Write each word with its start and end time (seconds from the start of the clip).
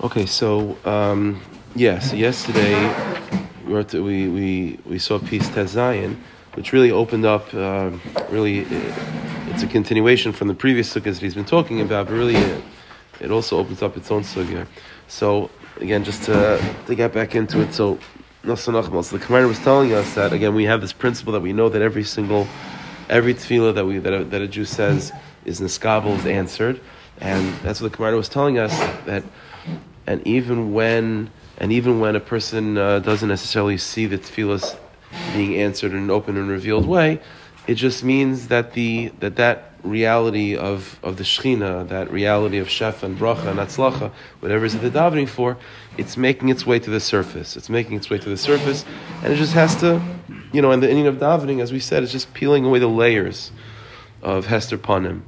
Okay, 0.00 0.26
so 0.26 0.76
um, 0.84 1.40
yeah, 1.76 2.00
so 2.00 2.16
yesterday 2.16 2.74
we, 3.64 4.28
we, 4.28 4.78
we, 4.84 4.98
saw 4.98 5.20
Peace 5.20 5.48
Zion, 5.68 6.22
which 6.54 6.72
really 6.72 6.90
opened 6.90 7.24
up, 7.24 7.54
uh, 7.54 7.92
really, 8.28 8.60
it, 8.60 8.94
it's 9.50 9.62
a 9.62 9.68
continuation 9.68 10.32
from 10.32 10.48
the 10.48 10.54
previous 10.54 10.92
sugyas 10.92 11.14
that 11.14 11.22
he's 11.22 11.36
been 11.36 11.44
talking 11.44 11.80
about, 11.80 12.06
but 12.06 12.14
really 12.14 12.34
it, 12.34 12.64
it 13.20 13.30
also 13.30 13.56
opens 13.56 13.82
up 13.82 13.96
its 13.96 14.10
own 14.10 14.22
sugya. 14.22 14.66
So 15.06 15.48
again, 15.80 16.02
just 16.02 16.24
to, 16.24 16.60
to 16.86 16.94
get 16.96 17.12
back 17.12 17.36
into 17.36 17.60
it, 17.60 17.72
so 17.72 17.98
so 18.42 18.50
the 18.50 18.82
Kamarna 19.18 19.48
was 19.48 19.58
telling 19.60 19.94
us 19.94 20.14
that 20.16 20.34
again 20.34 20.54
we 20.54 20.64
have 20.64 20.82
this 20.82 20.92
principle 20.92 21.32
that 21.32 21.40
we 21.40 21.54
know 21.54 21.70
that 21.70 21.80
every 21.80 22.04
single 22.04 22.46
every 23.08 23.32
tefillah 23.32 23.74
that 23.74 23.86
we 23.86 23.98
that 23.98 24.12
a, 24.12 24.24
that 24.24 24.42
a 24.42 24.46
Jew 24.46 24.66
says 24.66 25.12
is 25.46 25.60
niskabel 25.60 26.18
is 26.18 26.26
answered, 26.26 26.80
and 27.20 27.54
that's 27.62 27.80
what 27.80 27.92
the 27.92 27.96
Kamarna 27.96 28.16
was 28.16 28.28
telling 28.28 28.58
us 28.58 28.76
that, 29.06 29.24
and 30.06 30.26
even 30.26 30.72
when 30.72 31.30
and 31.58 31.72
even 31.72 32.00
when 32.00 32.16
a 32.16 32.20
person 32.20 32.76
uh, 32.76 32.98
doesn't 32.98 33.28
necessarily 33.28 33.78
see 33.78 34.06
the 34.06 34.18
tefillahs 34.18 34.76
being 35.32 35.56
answered 35.56 35.92
in 35.92 35.98
an 35.98 36.10
open 36.10 36.36
and 36.36 36.48
revealed 36.48 36.86
way, 36.86 37.20
it 37.66 37.74
just 37.74 38.02
means 38.02 38.48
that 38.48 38.72
the 38.72 39.12
that 39.20 39.36
that 39.36 39.74
reality 39.84 40.56
of, 40.56 40.98
of 41.02 41.16
the 41.18 41.24
Shechina, 41.24 41.86
that 41.88 42.10
reality 42.10 42.58
of 42.58 42.68
Shefa 42.68 43.04
and 43.04 43.18
Bracha 43.18 43.46
and 43.46 43.58
Atzlacha, 43.58 44.10
whatever 44.40 44.64
is 44.64 44.74
it 44.74 44.80
they're 44.80 44.90
davening 44.90 45.28
for, 45.28 45.56
it's 45.98 46.16
making 46.16 46.48
its 46.48 46.66
way 46.66 46.78
to 46.78 46.90
the 46.90 47.00
surface. 47.00 47.56
It's 47.56 47.68
making 47.68 47.96
its 47.96 48.10
way 48.10 48.18
to 48.18 48.28
the 48.28 48.36
surface, 48.36 48.84
and 49.22 49.32
it 49.32 49.36
just 49.36 49.52
has 49.52 49.76
to, 49.76 50.02
you 50.52 50.62
know, 50.62 50.72
and 50.72 50.82
the 50.82 50.88
ending 50.88 51.06
of 51.06 51.16
davening, 51.16 51.60
as 51.60 51.72
we 51.72 51.80
said, 51.80 52.02
is 52.02 52.10
just 52.10 52.32
peeling 52.34 52.64
away 52.64 52.78
the 52.78 52.88
layers 52.88 53.52
of 54.22 54.46
Hester 54.46 54.78
Panim, 54.78 55.22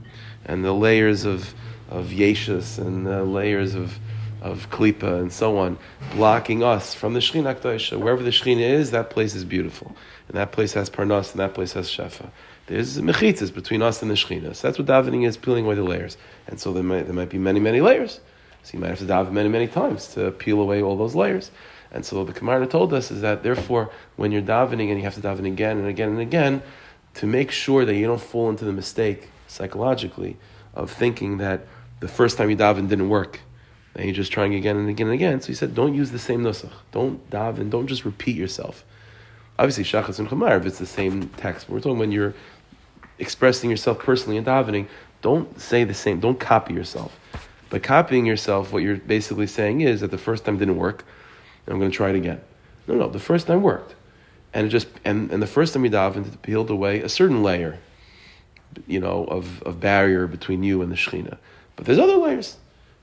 and 0.47 0.65
the 0.65 0.73
layers 0.73 1.25
of, 1.25 1.55
of 1.91 2.07
Yeshus, 2.07 2.79
and 2.79 3.07
the 3.07 3.25
layers 3.25 3.75
of, 3.75 3.99
of 4.47 4.71
Klipa, 4.71 5.21
and 5.21 5.33
so 5.33 5.59
on, 5.59 5.77
blocking 6.13 6.63
us 6.63 6.95
from 6.95 7.15
the 7.15 7.21
Shechina 7.21 7.55
Akdaisha. 7.55 7.99
Wherever 7.99 8.23
the 8.23 8.31
Shechina 8.31 8.61
is, 8.61 8.93
that 8.93 9.11
place 9.11 9.35
is 9.35 9.45
beautiful. 9.45 9.97
And 10.29 10.37
that 10.37 10.53
place 10.53 10.73
has 10.75 10.89
Parnas, 10.89 11.33
and 11.33 11.41
that 11.41 11.53
place 11.55 11.73
has 11.73 11.89
Shefa. 11.89 12.31
There's 12.67 12.99
mechitzas 12.99 13.53
between 13.53 13.83
us 13.83 14.03
and 14.03 14.11
the 14.11 14.15
Shechina. 14.15 14.55
So 14.55 14.69
that's 14.69 14.79
what 14.79 14.87
davening 14.87 15.27
is, 15.27 15.37
peeling 15.37 15.65
away 15.65 15.75
the 15.75 15.83
layers. 15.83 16.17
And 16.47 16.61
so 16.61 16.73
there 16.73 16.85
might, 16.85 17.05
there 17.07 17.15
might 17.15 17.29
be 17.29 17.39
many, 17.39 17.59
many 17.59 17.81
layers. 17.81 18.21
So 18.63 18.75
you 18.75 18.81
might 18.81 18.91
have 18.91 18.99
to 18.99 19.05
daven 19.05 19.33
many, 19.33 19.49
many 19.49 19.67
times 19.67 20.09
to 20.15 20.31
peel 20.31 20.61
away 20.61 20.81
all 20.81 20.97
those 20.97 21.15
layers. 21.15 21.51
And 21.91 22.05
so 22.05 22.25
the 22.25 22.33
Gemara 22.33 22.67
told 22.67 22.93
us 22.93 23.11
is 23.11 23.21
that 23.23 23.43
therefore, 23.43 23.91
when 24.17 24.31
you're 24.31 24.43
davening 24.43 24.91
and 24.91 24.99
you 24.99 25.03
have 25.03 25.15
to 25.15 25.21
daven 25.21 25.47
again 25.47 25.79
and 25.79 25.89
again 25.89 26.11
and 26.11 26.21
again, 26.21 26.63
to 27.15 27.27
make 27.27 27.51
sure 27.51 27.85
that 27.85 27.95
you 27.95 28.07
don't 28.07 28.21
fall 28.21 28.51
into 28.51 28.65
the 28.65 28.73
mistake 28.73 29.29
psychologically 29.47 30.37
of 30.75 30.91
thinking 30.91 31.39
that 31.39 31.67
the 32.01 32.09
first 32.09 32.37
time 32.37 32.51
you 32.51 32.57
daven 32.57 32.89
didn't 32.89 33.09
work, 33.09 33.41
and 33.97 34.05
you're 34.05 34.15
just 34.15 34.31
trying 34.31 34.55
again 34.55 34.77
and 34.77 34.89
again 34.89 35.09
and 35.09 35.15
again. 35.15 35.41
So 35.41 35.49
he 35.49 35.55
said, 35.55 35.75
don't 35.75 35.95
use 35.95 36.11
the 36.11 36.19
same 36.19 36.43
nusach. 36.43 36.73
Don't 36.93 37.29
daven. 37.31 37.71
Don't 37.71 37.87
just 37.87 38.05
repeat 38.05 38.37
yourself. 38.37 38.85
Obviously, 39.59 39.85
shachas 39.85 40.19
and 40.19 40.29
chamar, 40.29 40.59
if 40.59 40.67
it's 40.67 40.79
the 40.79 40.87
same 40.87 41.29
text, 41.31 41.67
but 41.67 41.75
we're 41.75 41.81
talking 41.81 41.99
when 41.99 42.13
you're 42.13 42.35
expressing 43.19 43.71
yourself 43.71 43.99
personally 43.99 44.37
in 44.37 44.45
davening, 44.45 44.87
don't 45.23 45.59
say 45.59 45.85
the 45.85 45.95
same. 45.95 46.21
Don't 46.21 46.39
copy 46.39 46.75
yourself. 46.75 47.19
By 47.71 47.79
copying 47.79 48.27
yourself, 48.27 48.73
what 48.73 48.83
you're 48.83 48.97
basically 48.97 49.47
saying 49.47 49.81
is 49.81 50.03
that 50.03 50.11
the 50.11 50.19
first 50.19 50.45
time 50.45 50.59
didn't 50.59 50.77
work, 50.77 51.05
and 51.65 51.73
I'm 51.73 51.81
going 51.81 51.91
to 51.91 51.97
try 51.97 52.11
it 52.11 52.17
again. 52.17 52.41
No, 52.87 52.95
no, 52.95 53.09
the 53.09 53.19
first 53.19 53.47
time 53.47 53.63
worked, 53.63 53.95
and 54.53 54.67
it 54.67 54.71
just 54.71 54.89
and, 55.05 55.33
and 55.33 55.43
the 55.43 55.47
first 55.47 55.73
time 55.73 55.85
you 55.85 55.91
davened, 55.91 56.27
it 56.27 56.43
peeled 56.43 56.71
away 56.71 57.01
a 57.01 57.09
certain 57.09 57.43
layer, 57.43 57.79
you 58.87 59.01
know, 59.01 59.25
of, 59.25 59.63
of 59.63 59.81
barrier 59.81 60.27
between 60.27 60.63
you 60.63 60.83
and 60.83 60.93
the 60.93 60.97
Shechina. 60.97 61.39
But 61.75 61.87
there's 61.87 61.99
other 61.99 62.17
layers, 62.17 62.57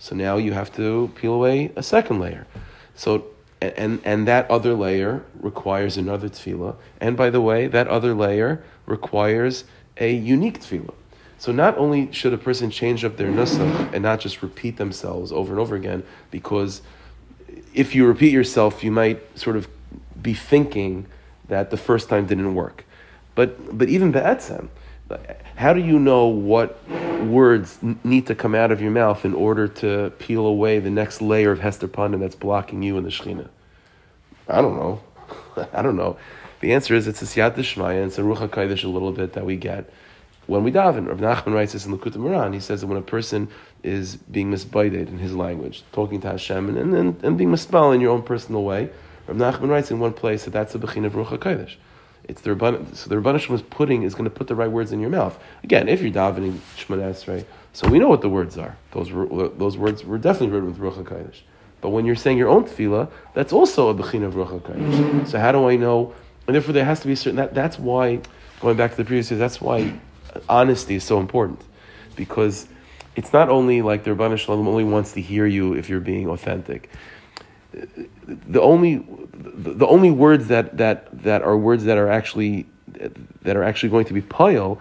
so 0.04 0.18
now 0.18 0.36
you 0.36 0.52
have 0.52 0.70
to 0.76 1.10
peel 1.16 1.34
away 1.34 1.72
a 1.78 1.82
second 1.82 2.20
layer. 2.20 2.46
So 2.94 3.24
and 3.62 4.02
and 4.04 4.28
that 4.28 4.52
other 4.52 4.74
layer 4.74 5.24
requires 5.40 5.96
another 5.96 6.28
tefillah. 6.28 6.76
And 7.00 7.16
by 7.16 7.30
the 7.30 7.40
way, 7.40 7.68
that 7.68 7.88
other 7.88 8.14
layer 8.14 8.62
requires 8.86 9.64
a 9.96 10.14
unique 10.14 10.60
tefillah. 10.60 10.94
So 11.38 11.54
not 11.54 11.78
only 11.78 12.12
should 12.12 12.34
a 12.34 12.38
person 12.38 12.70
change 12.70 13.06
up 13.06 13.16
their 13.16 13.30
nusach 13.30 13.94
and 13.94 14.04
not 14.04 14.20
just 14.20 14.42
repeat 14.44 14.76
themselves 14.76 15.32
over 15.32 15.54
and 15.54 15.60
over 15.62 15.74
again, 15.74 16.04
because 16.32 16.82
if 17.74 17.96
you 17.96 18.06
repeat 18.06 18.34
yourself, 18.34 18.84
you 18.84 18.92
might 18.92 19.22
sort 19.40 19.56
of 19.56 19.70
be 20.22 20.34
thinking 20.34 21.06
that 21.48 21.72
the 21.72 21.78
first 21.78 22.10
time 22.10 22.26
didn't 22.26 22.56
work. 22.56 22.84
But 23.36 23.78
but 23.78 23.88
even 23.88 24.12
be'etzem, 24.12 24.68
how 25.56 25.74
do 25.74 25.82
you 25.82 26.00
know 26.00 26.28
what 26.28 26.80
words 27.24 27.80
need 28.04 28.28
to 28.28 28.36
come 28.36 28.56
out 28.56 28.72
of 28.72 28.82
your 28.82 28.92
mouth 28.92 29.26
in 29.26 29.34
order 29.34 29.68
to 29.68 30.12
peel 30.20 30.46
away 30.46 30.80
the 30.80 30.90
next 30.90 31.22
layer 31.22 31.52
of 31.52 31.60
Hester 31.60 31.88
Panim 31.88 32.20
that's 32.20 32.36
blocking 32.36 32.84
you 32.84 32.98
in 32.98 33.04
the 33.04 33.10
Shechina? 33.10 33.50
I 34.48 34.62
don't 34.62 34.76
know. 34.76 35.02
I 35.74 35.82
don't 35.82 35.96
know. 35.96 36.18
The 36.60 36.74
answer 36.74 36.96
is 36.96 37.08
it's 37.08 37.22
a 37.22 37.26
siyat 37.26 37.56
d'shmaya, 37.56 37.98
and 37.98 38.06
it's 38.06 38.18
a 38.18 38.22
ruach 38.22 38.48
hakodesh 38.48 38.84
a 38.84 38.88
little 38.88 39.12
bit 39.12 39.34
that 39.34 39.46
we 39.46 39.58
get 39.58 39.90
when 40.48 40.64
we 40.64 40.72
daven. 40.72 41.08
Rav 41.08 41.18
Nachman 41.20 41.54
writes 41.54 41.74
this 41.74 41.86
in 41.86 41.98
Likutei 41.98 42.16
Moharan. 42.16 42.54
He 42.54 42.60
says 42.60 42.82
that 42.82 42.88
when 42.88 42.98
a 42.98 43.02
person 43.02 43.50
is 43.84 44.16
being 44.16 44.52
misboded 44.52 45.08
in 45.08 45.20
his 45.20 45.36
language, 45.36 45.84
talking 45.92 46.22
to 46.22 46.30
Hashem, 46.30 46.70
and, 46.70 46.94
and, 46.96 47.24
and 47.24 47.38
being 47.38 47.52
misspelled 47.52 47.96
in 47.96 48.02
your 48.02 48.12
own 48.12 48.24
personal 48.24 48.64
way, 48.64 48.90
Rav 49.28 49.38
Nachman 49.38 49.70
writes 49.70 49.92
in 49.92 50.00
one 50.00 50.14
place 50.14 50.46
that 50.46 50.52
that's 50.52 50.74
a 50.76 50.80
bechin 50.80 51.06
of 51.06 51.14
ruach 51.14 51.38
hakodesh. 51.38 51.76
It's 52.26 52.42
the 52.42 52.52
Rabban, 52.52 52.96
so 52.96 53.10
the 53.10 53.16
Rabban 53.16 53.54
is 53.54 53.62
putting 53.64 54.04
is 54.04 54.16
going 54.16 54.24
to 54.26 54.30
put 54.30 54.48
the 54.48 54.56
right 54.56 54.72
words 54.72 54.92
in 54.92 55.00
your 55.00 55.10
mouth. 55.10 55.38
Again, 55.64 55.90
if 55.90 56.02
you're 56.02 56.12
davening 56.12 56.60
Shemona 56.78 57.46
so 57.74 57.88
we 57.88 58.00
know 58.00 58.08
what 58.08 58.22
the 58.22 58.30
words 58.30 58.58
are. 58.58 58.78
Those 58.92 59.12
were, 59.12 59.50
those 59.50 59.78
words 59.78 60.06
were 60.06 60.20
definitely 60.20 60.56
written 60.56 60.70
with 60.70 60.80
ruach 60.80 61.04
hakodesh. 61.04 61.42
But 61.82 61.90
when 61.90 62.06
you're 62.06 62.16
saying 62.16 62.38
your 62.38 62.48
own 62.48 62.66
tefillah, 62.66 63.10
that's 63.34 63.52
also 63.52 63.90
a 63.90 63.94
bechin 63.94 64.24
of 64.24 64.36
ruach 64.36 64.62
hakodesh. 64.62 65.28
So 65.28 65.40
how 65.40 65.52
do 65.52 65.68
I 65.68 65.76
know? 65.76 66.14
And 66.48 66.56
therefore, 66.56 66.74
there 66.74 66.86
has 66.86 67.00
to 67.02 67.08
be 67.08 67.14
a 67.14 67.16
certain. 67.16 67.38
That, 67.38 67.54
that's 67.54 67.80
why, 67.80 68.22
going 68.60 68.78
back 68.78 68.92
to 68.92 68.98
the 68.98 69.06
previous 69.06 69.32
years, 69.32 69.40
that's 69.40 69.60
why 69.60 70.00
honesty 70.48 70.96
is 70.96 71.04
so 71.04 71.20
important, 71.20 71.62
because 72.16 72.68
it's 73.16 73.34
not 73.34 73.50
only 73.50 73.82
like 73.82 74.04
the 74.04 74.12
Rabban 74.12 74.38
Shalom 74.38 74.68
only 74.68 74.84
wants 74.84 75.14
to 75.14 75.22
hear 75.22 75.46
you 75.46 75.74
if 75.74 75.90
you're 75.90 76.00
being 76.00 76.28
authentic. 76.28 76.90
The 77.72 78.62
only, 78.62 79.06
the 79.72 79.88
only 79.88 80.12
words 80.12 80.48
that, 80.48 80.78
that, 80.78 81.08
that 81.24 81.42
are 81.42 81.58
words 81.58 81.84
that 81.86 81.98
are 81.98 82.10
actually 82.10 82.68
that 83.42 83.56
are 83.56 83.64
actually 83.64 83.90
going 83.90 84.06
to 84.06 84.14
be 84.14 84.22
pile 84.22 84.80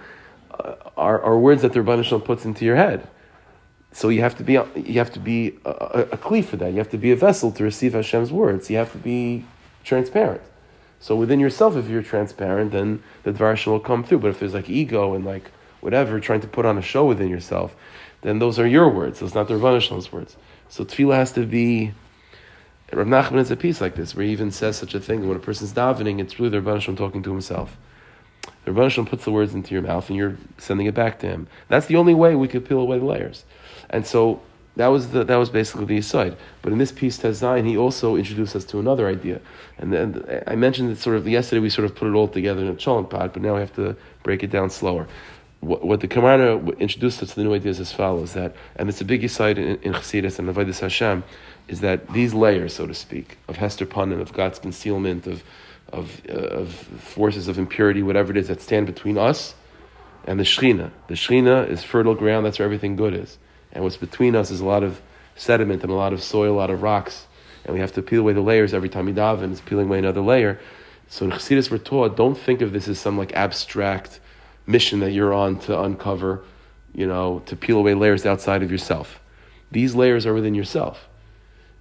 uh, 0.53 0.75
are, 0.97 1.21
are 1.23 1.39
words 1.39 1.63
that 1.63 1.73
the 1.73 1.81
Rabban 1.81 2.05
Shalom 2.05 2.23
puts 2.23 2.45
into 2.45 2.65
your 2.65 2.77
head. 2.77 3.07
So 3.93 4.09
you 4.09 4.21
have 4.21 4.37
to 4.39 4.45
be 4.45 4.53
you 4.53 4.99
have 4.99 5.13
to 5.13 5.21
be 5.21 5.59
a, 5.65 5.71
a, 5.71 6.01
a 6.13 6.17
kli 6.17 6.45
for 6.45 6.57
that. 6.57 6.73
You 6.73 6.79
have 6.79 6.91
to 6.91 6.99
be 6.99 7.11
a 7.13 7.17
vessel 7.17 7.53
to 7.53 7.65
receive 7.65 7.93
Hashem's 7.93 8.33
words. 8.33 8.71
You 8.71 8.79
have 8.79 8.93
to 8.93 8.99
be 8.99 9.45
transparent. 9.85 10.41
So 11.01 11.17
within 11.17 11.41
yourself, 11.41 11.77
if 11.77 11.89
you're 11.89 12.03
transparent, 12.03 12.73
then 12.73 13.03
the 13.25 13.33
Dvar 13.33 13.67
will 13.67 13.81
come 13.81 14.05
through. 14.05 14.21
But 14.21 14.29
if 14.29 14.41
there's 14.41 14.55
like 14.55 14.71
ego 14.71 15.15
and 15.15 15.25
like 15.25 15.51
whatever, 15.81 16.21
trying 16.21 16.41
to 16.41 16.47
put 16.47 16.65
on 16.65 16.79
a 16.79 16.83
show 16.83 17.05
within 17.05 17.29
yourself, 17.29 17.75
then 18.23 18.39
those 18.39 18.59
are 18.59 18.67
your 18.67 18.89
words. 18.89 19.21
Those 19.21 19.35
not 19.35 19.49
the 19.49 19.57
Rav 19.57 20.13
words. 20.13 20.37
So 20.69 20.85
tefillah 20.85 21.17
has 21.17 21.33
to 21.33 21.45
be. 21.45 21.93
Rav 22.93 23.07
Nachman 23.07 23.39
is 23.39 23.51
a 23.51 23.57
piece 23.57 23.81
like 23.81 23.95
this, 23.95 24.15
where 24.15 24.25
he 24.25 24.33
even 24.33 24.51
says 24.51 24.77
such 24.77 24.95
a 24.95 25.01
thing. 25.01 25.27
When 25.27 25.37
a 25.37 25.41
person's 25.41 25.73
davening, 25.73 26.21
it's 26.21 26.39
really 26.39 26.51
the 26.51 26.61
Rav 26.61 26.85
talking 26.97 27.23
to 27.23 27.31
himself. 27.31 27.77
The 28.65 28.73
Rav 28.73 28.95
puts 29.07 29.25
the 29.25 29.31
words 29.31 29.55
into 29.55 29.73
your 29.73 29.83
mouth, 29.83 30.09
and 30.09 30.17
you're 30.17 30.37
sending 30.59 30.87
it 30.87 30.95
back 30.95 31.19
to 31.21 31.27
him. 31.27 31.49
That's 31.69 31.87
the 31.87 31.97
only 31.97 32.15
way 32.15 32.35
we 32.35 32.49
could 32.49 32.65
peel 32.65 32.81
away 32.81 32.99
the 32.99 33.05
layers. 33.05 33.45
And 33.91 34.07
so 34.07 34.43
that 34.77 34.89
was 34.89 35.11
the, 35.11 35.25
that 35.25 35.37
was 35.37 35.51
basically 35.51 35.85
the 35.85 35.99
aside. 35.99 36.37
But 36.63 36.73
in 36.73 36.79
this 36.79 36.93
piece 36.93 37.19
Tezayin, 37.19 37.67
he 37.67 37.77
also 37.77 38.17
introduced 38.17 38.57
us 38.57 38.65
to 38.67 38.79
another 38.79 39.07
idea. 39.09 39.41
And 39.79 39.93
then 39.93 40.43
I 40.47 40.55
mentioned 40.55 40.91
that 40.91 40.99
sort 40.99 41.17
of 41.17 41.29
yesterday 41.29 41.61
we 41.61 41.71
sort 41.71 41.85
of 41.85 41.95
put 41.95 42.09
it 42.09 42.15
all 42.15 42.29
together 42.29 42.63
in 42.63 42.69
a 42.69 42.75
cholent 42.75 43.11
pot, 43.11 43.33
but 43.33 43.43
now 43.43 43.55
we 43.55 43.61
have 43.61 43.75
to 43.77 43.97
break 44.23 44.43
it 44.43 44.51
down 44.51 44.71
slower. 44.71 45.07
What, 45.61 45.85
what 45.85 46.01
the 46.01 46.09
Kamarna 46.09 46.79
introduced 46.79 47.23
us 47.23 47.31
to 47.31 47.37
the 47.37 47.45
new 47.45 47.55
idea 47.55 47.71
is 47.71 47.81
as 47.81 47.93
follows: 47.93 48.33
that, 48.33 48.57
and 48.77 48.89
it's 48.89 49.01
a 49.01 49.05
big 49.05 49.23
aside 49.23 49.59
in, 49.59 49.77
in 49.83 49.93
Chassidus 49.93 50.39
and 50.39 50.49
Avodas 50.49 50.81
Hashem, 50.81 51.23
is 51.69 51.81
that 51.81 52.13
these 52.13 52.35
layers, 52.35 52.75
so 52.75 52.87
to 52.87 52.95
speak, 52.95 53.39
of 53.49 53.57
Hester 53.57 53.87
Panim, 53.87 54.21
of 54.21 54.33
God's 54.33 54.59
concealment, 54.59 55.27
of 55.27 55.43
of, 55.93 56.23
uh, 56.29 56.33
of 56.33 56.73
forces 56.73 57.49
of 57.49 57.59
impurity, 57.59 58.03
whatever 58.03 58.31
it 58.31 58.37
is 58.37 58.49
that 58.49 58.61
stand 58.61 58.87
between 58.87 59.19
us 59.19 59.55
and 60.25 60.41
the 60.41 60.45
Shechina. 60.45 60.91
The 61.09 61.15
Shechina 61.15 61.69
is 61.69 61.83
fertile 61.83 62.15
ground. 62.15 62.47
That's 62.47 62.59
where 62.59 62.65
everything 62.65 62.97
good 62.97 63.15
is. 63.15 63.39
And 63.73 63.85
what's 63.85 63.97
between 63.97 64.35
us 64.35 64.51
is 64.51 64.61
a 64.61 64.65
lot 64.65 64.83
of 64.83 65.01
sediment 65.37 65.83
and 65.83 65.91
a 65.91 65.95
lot 65.95 66.13
of 66.13 66.23
soil, 66.23 66.55
a 66.55 66.57
lot 66.57 66.71
of 66.71 66.83
rocks. 66.83 67.27
And 67.65 67.75
we 67.75 67.81
have 67.81 67.93
to 67.93 68.03
peel 68.03 68.21
away 68.21 68.33
the 68.33 68.41
layers 68.41 68.75
every 68.75 68.89
time 68.89 69.07
we 69.07 69.13
daven. 69.13 69.53
It's 69.53 69.61
peeling 69.61 69.87
away 69.87 69.99
another 69.99 70.21
layer. 70.21 70.59
So 71.09 71.27
in 71.27 71.31
Chassidus 71.31 71.71
we're 71.71 71.79
taught, 71.79 72.17
don't 72.17 72.37
think 72.37 72.63
of 72.63 72.73
this 72.73 72.89
as 72.89 72.99
some 72.99 73.19
like 73.19 73.33
abstract 73.35 74.21
mission 74.67 75.01
that 75.01 75.13
you're 75.13 75.35
on 75.35 75.59
to 75.61 75.79
uncover, 75.81 76.43
you 76.95 77.07
know, 77.07 77.43
to 77.47 77.57
peel 77.57 77.79
away 77.79 77.95
layers 77.95 78.25
outside 78.25 78.63
of 78.63 78.71
yourself. 78.71 79.21
These 79.71 79.95
layers 79.95 80.27
are 80.27 80.35
within 80.35 80.55
yourself. 80.55 81.09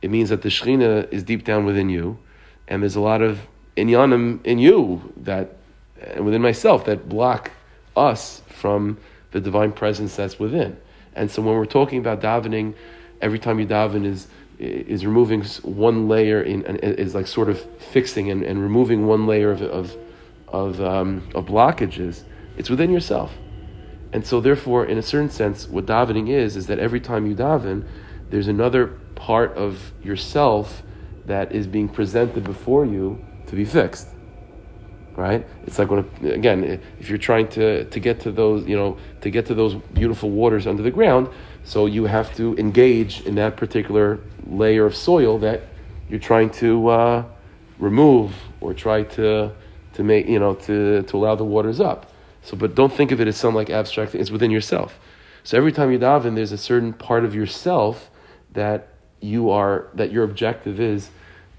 It 0.02 0.10
means 0.10 0.30
that 0.30 0.42
the 0.42 0.50
Shekhinah 0.50 1.12
is 1.12 1.24
deep 1.24 1.44
down 1.44 1.66
within 1.66 1.90
you, 1.90 2.18
and 2.68 2.82
there's 2.82 2.96
a 2.96 3.02
lot 3.02 3.22
of 3.22 3.40
inyanim 3.78 4.46
in 4.46 4.60
you 4.60 5.14
that, 5.18 5.58
and 6.02 6.26
within 6.26 6.42
myself, 6.42 6.86
that 6.86 7.08
block 7.08 7.52
us 7.96 8.42
from 8.48 8.98
the 9.32 9.40
divine 9.40 9.72
presence 9.72 10.16
that's 10.16 10.40
within. 10.40 10.78
And 11.16 11.30
so 11.30 11.42
when 11.42 11.56
we're 11.56 11.66
talking 11.66 12.00
about 12.00 12.22
davening, 12.22 12.74
every 13.22 13.40
time 13.40 13.60
you 13.60 13.68
daven 13.68 14.06
is 14.06 14.28
is 14.62 15.06
removing 15.08 15.44
one 15.64 16.08
layer 16.08 16.44
in, 16.44 16.64
is 16.64 17.16
like 17.16 17.26
sort 17.26 17.50
of 17.50 17.60
fixing 17.80 18.30
and, 18.30 18.44
and 18.44 18.62
removing 18.62 19.08
one 19.08 19.26
layer 19.26 19.50
of, 19.50 19.62
of, 19.64 19.98
of, 20.48 20.80
um, 20.82 21.28
of 21.34 21.48
blockages, 21.48 22.22
it's 22.58 22.70
within 22.70 22.92
yourself. 22.92 23.34
And 24.14 24.26
so, 24.26 24.40
therefore, 24.40 24.86
in 24.86 25.00
a 25.00 25.02
certain 25.02 25.32
sense, 25.32 25.68
what 25.68 25.88
davening 25.88 26.30
is, 26.30 26.56
is 26.56 26.68
that 26.68 26.78
every 26.78 27.00
time 27.00 27.26
you 27.26 27.36
daven, 27.36 27.88
there's 28.30 28.48
another 28.48 29.00
part 29.22 29.56
of 29.56 29.92
yourself 30.04 30.82
that 31.26 31.52
is 31.52 31.68
being 31.68 31.88
presented 31.88 32.44
before 32.44 32.86
you 32.86 33.24
to 33.46 33.56
be 33.56 33.64
fixed. 33.64 34.08
Right? 35.16 35.46
It's 35.68 35.78
like 35.78 35.92
when, 35.92 36.10
again, 36.24 36.82
if 37.00 37.08
you're 37.08 37.20
trying 37.20 37.48
to, 37.50 37.86
to 37.86 38.00
get 38.00 38.22
to 38.22 38.32
those, 38.32 38.66
you 38.66 38.76
know, 38.76 38.98
to 39.22 39.30
get 39.30 39.46
to 39.48 39.54
those 39.54 39.76
beautiful 39.94 40.32
waters 40.32 40.66
under 40.66 40.82
the 40.82 40.90
ground, 40.90 41.30
so 41.64 41.86
you 41.86 42.06
have 42.06 42.36
to 42.38 42.58
engage 42.58 43.22
in 43.22 43.36
that 43.36 43.58
particular 43.58 44.20
layer 44.48 44.88
of 44.88 44.96
soil 44.96 45.38
that 45.40 45.62
you're 46.10 46.20
trying 46.20 46.50
to 46.50 46.88
uh, 46.88 47.24
remove 47.78 48.34
or 48.60 48.74
try 48.74 49.04
to 49.04 49.52
to 49.94 50.04
make 50.04 50.28
you 50.28 50.40
know 50.40 50.56
to, 50.56 51.04
to 51.04 51.18
allow 51.18 51.36
the 51.36 51.44
waters 51.44 51.80
up. 51.80 52.12
So, 52.42 52.58
but 52.58 52.74
don't 52.74 52.92
think 52.92 53.12
of 53.12 53.22
it 53.22 53.28
as 53.28 53.38
some 53.38 53.54
like 53.54 53.70
abstract 53.70 54.14
thing. 54.14 54.22
It's 54.22 54.32
within 54.32 54.50
yourself. 54.50 55.00
So 55.44 55.58
every 55.58 55.72
time 55.72 55.92
you 55.92 56.00
daven, 56.00 56.34
there's 56.34 56.54
a 56.54 56.58
certain 56.58 56.94
part 56.94 57.24
of 57.26 57.36
yourself 57.36 58.10
that 58.54 58.91
you 59.22 59.50
are 59.52 59.88
that 59.94 60.12
your 60.12 60.24
objective 60.24 60.80
is 60.80 61.10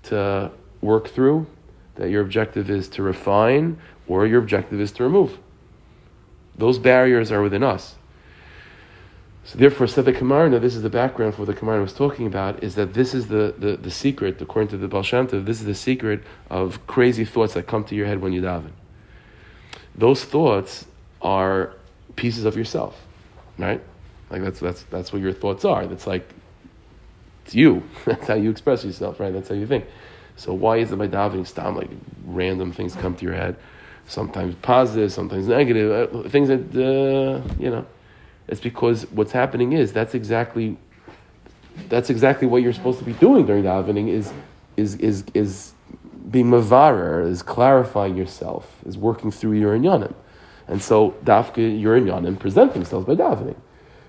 to 0.04 0.50
work 0.80 1.08
through, 1.08 1.46
that 1.94 2.10
your 2.10 2.20
objective 2.20 2.68
is 2.68 2.88
to 2.88 3.02
refine, 3.02 3.78
or 4.06 4.26
your 4.26 4.40
objective 4.40 4.80
is 4.80 4.92
to 4.92 5.04
remove. 5.04 5.38
Those 6.56 6.78
barriers 6.78 7.32
are 7.32 7.40
within 7.40 7.62
us. 7.62 7.94
So 9.44 9.58
therefore, 9.58 9.86
said 9.88 10.04
the 10.04 10.12
Kamarna, 10.12 10.60
this 10.60 10.76
is 10.76 10.82
the 10.82 10.90
background 10.90 11.34
for 11.34 11.42
what 11.42 11.54
the 11.54 11.60
Kamarna 11.60 11.82
was 11.82 11.92
talking 11.92 12.26
about, 12.26 12.62
is 12.62 12.76
that 12.76 12.94
this 12.94 13.12
is 13.12 13.26
the, 13.26 13.54
the, 13.58 13.76
the 13.76 13.90
secret, 13.90 14.40
according 14.40 14.68
to 14.68 14.76
the 14.76 14.86
Baal 14.86 15.02
this 15.02 15.60
is 15.60 15.64
the 15.64 15.74
secret 15.74 16.22
of 16.48 16.86
crazy 16.86 17.24
thoughts 17.24 17.54
that 17.54 17.66
come 17.66 17.84
to 17.84 17.94
your 17.94 18.06
head 18.06 18.20
when 18.20 18.32
you 18.32 18.40
daven. 18.40 18.70
Those 19.96 20.24
thoughts 20.24 20.86
are 21.20 21.74
pieces 22.14 22.44
of 22.44 22.56
yourself, 22.56 23.00
right? 23.58 23.80
Like 24.30 24.42
that's, 24.42 24.60
that's, 24.60 24.84
that's 24.84 25.12
what 25.12 25.20
your 25.20 25.32
thoughts 25.32 25.64
are. 25.64 25.86
That's 25.86 26.06
like, 26.06 26.28
it's 27.44 27.54
you. 27.54 27.82
That's 28.04 28.26
how 28.26 28.34
you 28.34 28.50
express 28.50 28.84
yourself, 28.84 29.20
right? 29.20 29.32
That's 29.32 29.48
how 29.48 29.54
you 29.54 29.66
think. 29.66 29.86
So 30.36 30.54
why 30.54 30.78
is 30.78 30.92
it 30.92 30.96
by 30.96 31.08
davening 31.08 31.46
stam 31.46 31.76
like 31.76 31.90
random 32.24 32.72
things 32.72 32.94
come 32.94 33.14
to 33.16 33.24
your 33.24 33.34
head? 33.34 33.56
Sometimes 34.06 34.54
positive, 34.56 35.12
sometimes 35.12 35.46
negative, 35.46 36.14
uh, 36.14 36.28
things 36.28 36.48
that, 36.48 36.60
uh, 36.74 37.46
you 37.58 37.70
know, 37.70 37.86
it's 38.48 38.60
because 38.60 39.04
what's 39.12 39.32
happening 39.32 39.72
is 39.72 39.92
that's 39.92 40.14
exactly 40.14 40.76
that's 41.88 42.10
exactly 42.10 42.46
what 42.46 42.62
you're 42.62 42.72
supposed 42.72 42.98
to 42.98 43.04
be 43.04 43.12
doing 43.14 43.46
during 43.46 43.64
davening 43.64 44.08
is 44.08 44.32
is 44.76 44.96
is 44.96 45.24
is 45.34 45.72
being 46.30 46.46
mavarer, 46.46 47.26
is 47.28 47.42
clarifying 47.42 48.16
yourself, 48.16 48.78
is 48.86 48.96
working 48.96 49.30
through 49.30 49.52
your 49.52 49.76
inyanim. 49.76 50.14
And 50.66 50.82
so 50.82 51.12
dafka 51.24 51.80
your 51.80 51.98
inyanim 51.98 52.38
present 52.38 52.72
themselves 52.72 53.06
by 53.06 53.14
davening. 53.14 53.56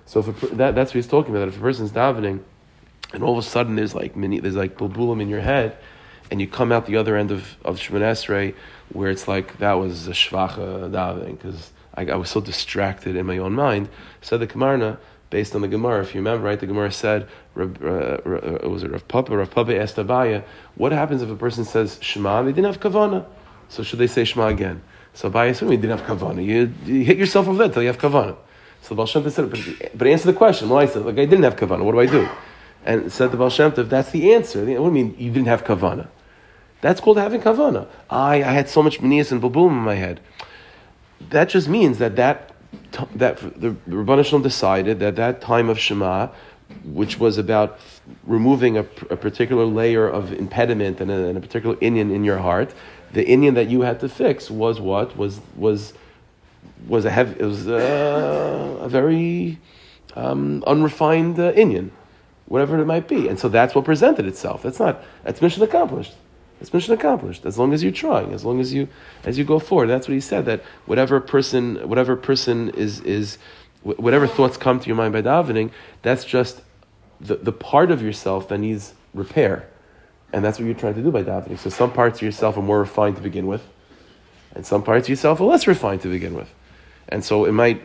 So 0.06 0.20
if 0.20 0.44
a, 0.44 0.56
that, 0.56 0.76
that's 0.76 0.92
what 0.92 0.96
he's 0.96 1.08
talking 1.08 1.36
about. 1.36 1.48
If 1.48 1.58
a 1.58 1.60
person's 1.60 1.92
davening, 1.92 2.42
and 3.14 3.24
all 3.24 3.38
of 3.38 3.46
a 3.46 3.48
sudden 3.48 3.76
there's 3.76 3.96
like 3.96 4.16
many, 4.16 4.40
there's 4.40 4.56
like 4.56 4.78
bulbulim 4.78 5.22
in 5.22 5.30
your 5.30 5.42
head, 5.42 5.78
and 6.32 6.42
you 6.42 6.48
come 6.48 6.72
out 6.72 6.86
the 6.86 6.98
other 6.98 7.16
end 7.16 7.32
of 7.32 7.56
of 7.64 7.80
Shemoneh 7.80 8.12
Esrei, 8.12 8.56
where 8.92 9.10
it's 9.10 9.28
like 9.28 9.58
that 9.60 9.74
was 9.74 10.08
a 10.08 10.12
shvacha 10.12 10.92
davening 10.92 11.38
because 11.38 11.72
I, 11.96 12.06
I, 12.06 12.16
was 12.16 12.30
so 12.30 12.42
distracted 12.42 13.16
in 13.16 13.26
my 13.26 13.38
own 13.38 13.54
mind. 13.54 13.90
Said 14.22 14.40
the 14.40 14.48
Kamarna, 14.48 14.98
based 15.30 15.56
on 15.56 15.62
the 15.62 15.68
Gemara, 15.68 16.02
if 16.02 16.14
you 16.14 16.20
remember, 16.20 16.46
right, 16.46 16.60
the 16.60 16.68
Gemara 16.68 16.92
said, 16.92 17.28
uh, 17.58 17.62
uh, 17.64 18.70
was 18.70 18.84
it 18.84 18.92
Rav 18.92 19.08
Papa? 19.08 19.36
Rav 19.36 19.50
Papa 19.50 19.80
asked 19.80 19.96
Abaye, 19.96 20.44
what 20.76 20.92
happens 20.92 21.22
if 21.22 21.30
a 21.30 21.36
person 21.36 21.66
says 21.66 21.98
Shema 22.02 22.44
they 22.44 22.52
didn't 22.52 22.66
have 22.66 22.80
Kavana? 22.80 23.26
So 23.70 23.84
should 23.84 24.00
they 24.00 24.08
say 24.08 24.26
Shema 24.26 24.48
again? 24.48 24.82
So 25.14 25.30
Abaye 25.30 25.56
said, 25.56 25.70
you 25.70 25.78
didn't 25.78 25.98
have 25.98 26.08
Kavana. 26.08 26.44
You, 26.44 26.74
you 26.86 27.04
hit 27.04 27.18
yourself 27.18 27.48
over 27.48 27.58
there 27.58 27.68
until 27.68 27.82
you 27.82 27.88
have 27.88 27.98
Kavana. 27.98 28.36
So 28.82 28.90
the 28.90 28.96
Baal 28.96 29.06
Shem 29.06 29.28
said, 29.30 29.50
but, 29.50 29.60
but 29.96 30.08
answer 30.08 30.32
the 30.32 30.38
question. 30.38 30.70
Well, 30.70 30.80
I 30.80 30.86
said, 30.88 31.06
like, 31.06 31.18
I 31.18 31.26
didn't 31.26 31.44
have 31.44 31.56
Kavana. 31.56 31.84
What 31.84 31.94
do 31.94 32.00
I 32.00 32.06
do? 32.06 32.28
And 32.86 33.12
said 33.12 33.32
the 33.32 33.38
Baal 33.38 33.50
Shem 33.50 33.72
that's 33.76 34.12
the 34.12 34.34
answer. 34.34 34.60
What 34.60 34.66
do 34.66 34.72
you 34.74 34.92
mean 34.92 35.16
you 35.18 35.32
didn't 35.32 35.48
have 35.48 35.64
Kavana? 35.64 36.08
That's 36.82 37.00
called 37.00 37.18
having 37.18 37.42
Kavana. 37.42 37.88
I, 38.10 38.36
I 38.44 38.52
had 38.52 38.68
so 38.68 38.84
much 38.84 39.00
Manias 39.00 39.32
and 39.32 39.42
Babum 39.42 39.70
in 39.70 39.76
my 39.76 39.96
head 39.96 40.20
that 41.30 41.50
just 41.50 41.68
means 41.68 41.98
that 42.00 42.16
that 42.16 42.50
that 43.16 43.38
the 43.60 43.72
Rabbanah 43.90 44.26
Shalom 44.26 44.44
decided 44.44 45.00
that 45.00 45.16
that 45.16 45.42
time 45.42 45.70
of 45.70 45.80
Shema, 45.80 46.30
which 46.84 47.20
was 47.20 47.38
about 47.38 47.80
removing 48.24 48.78
a, 48.78 48.82
a 49.10 49.18
particular 49.18 49.66
layer 49.66 50.08
of 50.08 50.32
impediment 50.34 51.02
and 51.02 51.12
a, 51.12 51.28
and 51.28 51.38
a, 51.38 51.42
particular 51.42 51.76
inyan 51.78 52.14
in 52.14 52.24
your 52.24 52.38
heart, 52.38 52.74
the 53.14 53.26
inyan 53.26 53.56
that 53.56 53.68
you 53.70 53.82
had 53.82 54.00
to 54.00 54.10
fix 54.10 54.50
was 54.52 54.80
what 54.80 55.18
was 55.18 55.42
was 55.56 55.94
was 56.88 57.06
a 57.06 57.10
heavy, 57.10 57.40
it 57.40 57.46
was 57.46 57.68
a, 57.68 58.78
a 58.82 58.90
very 58.90 59.60
um, 60.16 60.64
unrefined 60.68 61.40
uh, 61.40 61.52
inyan, 61.54 61.90
whatever 62.46 62.80
it 62.80 62.86
might 62.86 63.08
be, 63.08 63.28
and 63.28 63.40
so 63.40 63.50
that's 63.50 63.74
what 63.76 63.86
presented 63.86 64.26
itself. 64.26 64.64
That's 64.64 64.80
not 64.80 65.04
that's 65.24 65.42
mission 65.42 65.64
accomplished. 65.64 66.14
It's 66.62 66.74
mission 66.74 66.94
accomplished 66.94 67.46
as 67.46 67.58
long 67.58 67.74
as 67.74 67.84
you're 67.84 67.92
trying, 67.92 68.34
as 68.34 68.46
long 68.46 68.60
as 68.60 68.74
you 68.74 68.88
as 69.24 69.38
you 69.38 69.44
go 69.44 69.60
forward. 69.60 69.88
That's 69.88 70.08
what 70.08 70.14
he 70.14 70.22
said. 70.22 70.46
That 70.46 70.62
whatever 70.86 71.20
person, 71.20 71.88
whatever 71.90 72.16
person 72.16 72.70
is 72.70 73.00
is, 73.02 73.38
whatever 73.82 74.28
thoughts 74.28 74.58
come 74.58 74.80
to 74.80 74.88
your 74.88 74.96
mind 74.96 75.14
by 75.14 75.22
davening, 75.22 75.72
that's 76.02 76.24
just 76.24 76.62
the, 77.20 77.36
the 77.36 77.52
part 77.52 77.92
of 77.92 78.02
yourself 78.02 78.48
that 78.50 78.60
needs 78.60 78.94
repair, 79.14 79.68
and 80.32 80.44
that's 80.44 80.60
what 80.60 80.66
you're 80.66 80.74
trying 80.76 80.96
to 80.96 81.02
do 81.02 81.12
by 81.12 81.24
davening. 81.24 81.58
So 81.60 81.70
some 81.70 81.92
parts 81.92 82.20
of 82.20 82.24
yourself 82.24 82.58
are 82.58 82.62
more 82.62 82.80
refined 82.80 83.16
to 83.18 83.22
begin 83.22 83.48
with, 83.48 83.68
and 84.56 84.66
some 84.66 84.84
parts 84.84 85.06
of 85.06 85.10
yourself 85.10 85.42
are 85.42 85.46
less 85.46 85.68
refined 85.68 86.02
to 86.02 86.10
begin 86.10 86.34
with, 86.34 86.54
and 87.10 87.24
so 87.24 87.46
it 87.46 87.52
might. 87.52 87.82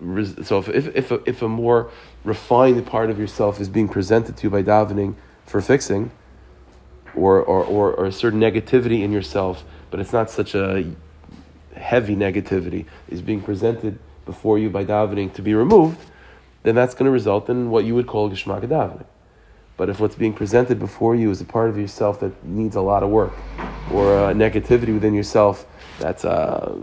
So 0.00 0.58
if 0.58 0.68
if 0.68 0.96
if 0.96 1.10
a, 1.10 1.20
if 1.24 1.42
a 1.42 1.48
more 1.48 1.90
refined 2.24 2.84
part 2.86 3.10
of 3.10 3.18
yourself 3.18 3.60
is 3.60 3.68
being 3.68 3.88
presented 3.88 4.36
to 4.38 4.44
you 4.44 4.50
by 4.50 4.62
davening 4.62 5.14
for 5.46 5.60
fixing 5.60 6.10
or, 7.14 7.40
or, 7.40 7.64
or, 7.64 7.92
or 7.92 8.06
a 8.06 8.12
certain 8.12 8.40
negativity 8.40 9.02
in 9.02 9.12
yourself, 9.12 9.64
but 9.90 10.00
it's 10.00 10.12
not 10.12 10.30
such 10.30 10.54
a 10.54 10.84
heavy 11.76 12.16
negativity, 12.16 12.86
is 13.08 13.22
being 13.22 13.40
presented 13.40 13.98
before 14.26 14.58
you 14.58 14.70
by 14.70 14.84
davening 14.84 15.32
to 15.34 15.42
be 15.42 15.54
removed, 15.54 15.98
then 16.62 16.74
that's 16.74 16.94
going 16.94 17.04
to 17.04 17.10
result 17.10 17.48
in 17.48 17.70
what 17.70 17.84
you 17.84 17.94
would 17.94 18.06
call 18.06 18.30
Geshmak 18.30 18.62
davening. 18.62 19.04
But 19.76 19.88
if 19.88 20.00
what's 20.00 20.14
being 20.14 20.32
presented 20.32 20.78
before 20.78 21.14
you 21.14 21.30
is 21.30 21.40
a 21.40 21.44
part 21.44 21.68
of 21.68 21.76
yourself 21.76 22.20
that 22.20 22.44
needs 22.44 22.76
a 22.76 22.80
lot 22.80 23.02
of 23.02 23.10
work, 23.10 23.32
or 23.92 24.30
a 24.30 24.34
negativity 24.34 24.94
within 24.94 25.14
yourself 25.14 25.66
that's, 25.98 26.24
a, 26.24 26.30
uh, 26.30 26.76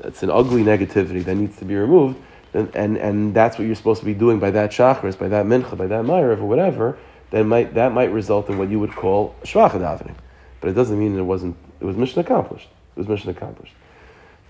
that's 0.00 0.22
an 0.22 0.30
ugly 0.30 0.62
negativity 0.62 1.24
that 1.24 1.34
needs 1.34 1.56
to 1.58 1.64
be 1.64 1.74
removed, 1.74 2.16
and, 2.54 2.96
and 2.96 3.34
that's 3.34 3.58
what 3.58 3.66
you're 3.66 3.76
supposed 3.76 4.00
to 4.00 4.06
be 4.06 4.14
doing 4.14 4.38
by 4.38 4.50
that 4.50 4.70
Shacharis, 4.70 5.18
by 5.18 5.28
that 5.28 5.46
mincha, 5.46 5.76
by 5.76 5.86
that 5.86 6.04
Maariv, 6.04 6.40
or 6.40 6.46
whatever, 6.46 6.98
then 7.30 7.48
might 7.48 7.74
that 7.74 7.92
might 7.92 8.12
result 8.12 8.48
in 8.48 8.58
what 8.58 8.68
you 8.68 8.80
would 8.80 8.92
call 8.92 9.34
shvacha 9.42 9.80
davening, 9.80 10.16
but 10.60 10.70
it 10.70 10.74
doesn't 10.74 10.98
mean 10.98 11.16
it 11.16 11.22
wasn't. 11.22 11.56
It 11.80 11.84
was 11.84 11.96
mission 11.96 12.20
accomplished. 12.20 12.68
It 12.96 12.98
was 12.98 13.08
mission 13.08 13.30
accomplished. 13.30 13.72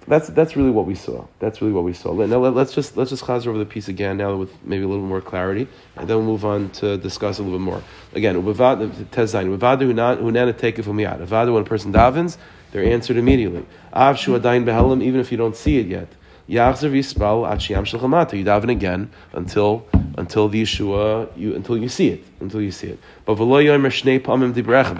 That's 0.07 0.29
that's 0.29 0.57
really 0.57 0.71
what 0.71 0.87
we 0.87 0.95
saw. 0.95 1.27
That's 1.41 1.61
really 1.61 1.75
what 1.75 1.85
we 1.85 1.93
saw. 1.93 2.15
Now 2.15 2.39
let, 2.39 2.57
us 2.57 2.75
just 2.75 2.97
let's 2.97 3.11
just 3.11 3.23
chazer 3.23 3.49
over 3.49 3.59
the 3.59 3.67
piece 3.67 3.89
again 3.89 4.17
now 4.17 4.35
with 4.35 4.51
maybe 4.65 4.83
a 4.85 4.89
little 4.89 5.05
more 5.05 5.21
clarity, 5.21 5.69
and 5.97 6.09
then 6.09 6.17
we'll 6.17 6.27
move 6.27 6.45
on 6.45 6.71
to 6.71 6.97
discuss 6.97 7.39
a 7.39 7.43
little 7.43 7.59
bit 7.59 7.65
more. 7.65 7.83
Again, 8.15 8.43
tezayin 8.43 9.59
uvadu 9.59 9.93
hunana 9.93 10.57
take 10.57 10.79
it 10.79 10.85
from 10.85 10.97
yad. 10.97 11.27
Uvadu 11.27 11.53
when 11.53 11.63
a 11.63 11.67
person 11.67 11.93
davens, 11.93 12.39
they're 12.73 12.85
answered 12.85 13.19
immediately. 13.19 13.67
Avshu 13.93 14.41
adayin 14.41 15.03
even 15.03 15.21
if 15.21 15.31
you 15.31 15.37
don't 15.37 15.55
see 15.55 15.79
it 15.79 15.87
yet. 15.87 16.09
Yachzer 16.51 16.91
yispal 16.91 17.49
at 17.49 17.59
shiyam 17.59 17.85
shalchamata. 17.87 18.37
You 18.37 18.45
daven 18.45 18.71
again 18.71 19.11
until 19.33 19.87
until 20.19 20.49
the 20.49 20.63
Yeshua, 20.63 21.29
you, 21.37 21.55
until 21.55 21.79
you 21.79 21.89
see 21.89 22.09
it, 22.09 22.25
until 22.41 22.61
you 22.61 22.73
see 22.73 22.89
it. 22.89 22.99
But 23.25 23.37
but 23.37 23.47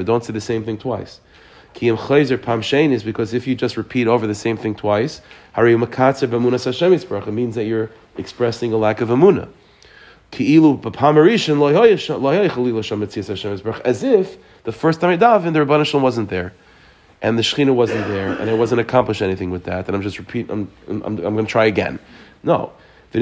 don't 0.07 0.25
say 0.25 0.33
the 0.33 0.41
same 0.41 0.65
thing 0.65 0.79
twice. 0.79 1.21
Kiyam 1.75 1.99
chayzer 1.99 2.41
pam 2.41 2.63
is 2.93 3.03
because 3.03 3.35
if 3.35 3.49
you 3.49 3.57
just 3.57 3.77
repeat 3.77 4.07
over 4.07 4.29
the 4.29 4.35
same 4.35 4.57
thing 4.57 4.77
twice, 4.77 5.21
hari 5.53 5.75
makatzer 5.75 6.29
b'amunas 6.29 6.65
Hashem 6.65 6.93
it 6.93 7.33
means 7.33 7.57
that 7.57 7.65
you're 7.65 7.91
expressing 8.17 8.73
a 8.73 8.77
lack 8.77 9.01
of 9.01 9.09
amuna. 9.09 9.49
As 10.33 10.39
if 14.05 14.37
the 14.63 14.73
first 14.73 15.01
time 15.01 15.11
I 15.11 15.17
daven, 15.17 15.53
the 15.53 15.85
Shalom 15.85 16.03
wasn't 16.05 16.31
there, 16.31 16.53
and 17.23 17.39
the 17.39 17.43
Shechina 17.43 17.75
wasn't 17.75 18.07
there, 18.09 18.33
and 18.33 18.49
I 18.49 18.55
wasn't 18.55 18.81
accomplished 18.81 19.21
anything 19.21 19.51
with 19.51 19.65
that, 19.65 19.87
and 19.87 19.95
I'm 19.95 20.03
just 20.03 20.19
repeat. 20.19 20.49
I'm, 20.51 20.71
I'm, 20.89 21.03
I'm 21.03 21.17
going 21.17 21.45
to 21.45 21.51
try 21.51 21.67
again. 21.67 21.99
No, 22.43 22.73
that 23.13 23.21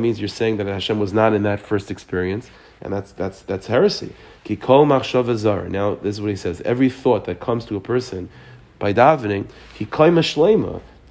means 0.00 0.20
you're 0.20 0.28
saying 0.28 0.56
that 0.56 0.66
Hashem 0.66 0.98
was 0.98 1.12
not 1.12 1.34
in 1.34 1.42
that 1.42 1.60
first 1.60 1.90
experience, 1.90 2.48
and 2.80 2.92
that's 2.92 3.12
that's 3.12 3.42
that's 3.42 3.66
heresy. 3.66 4.14
Now 4.44 5.94
this 5.96 6.14
is 6.14 6.20
what 6.20 6.30
he 6.30 6.36
says: 6.36 6.62
every 6.62 6.88
thought 6.88 7.24
that 7.26 7.40
comes 7.40 7.66
to 7.66 7.76
a 7.76 7.80
person 7.80 8.30
by 8.78 8.94
davening, 8.94 9.48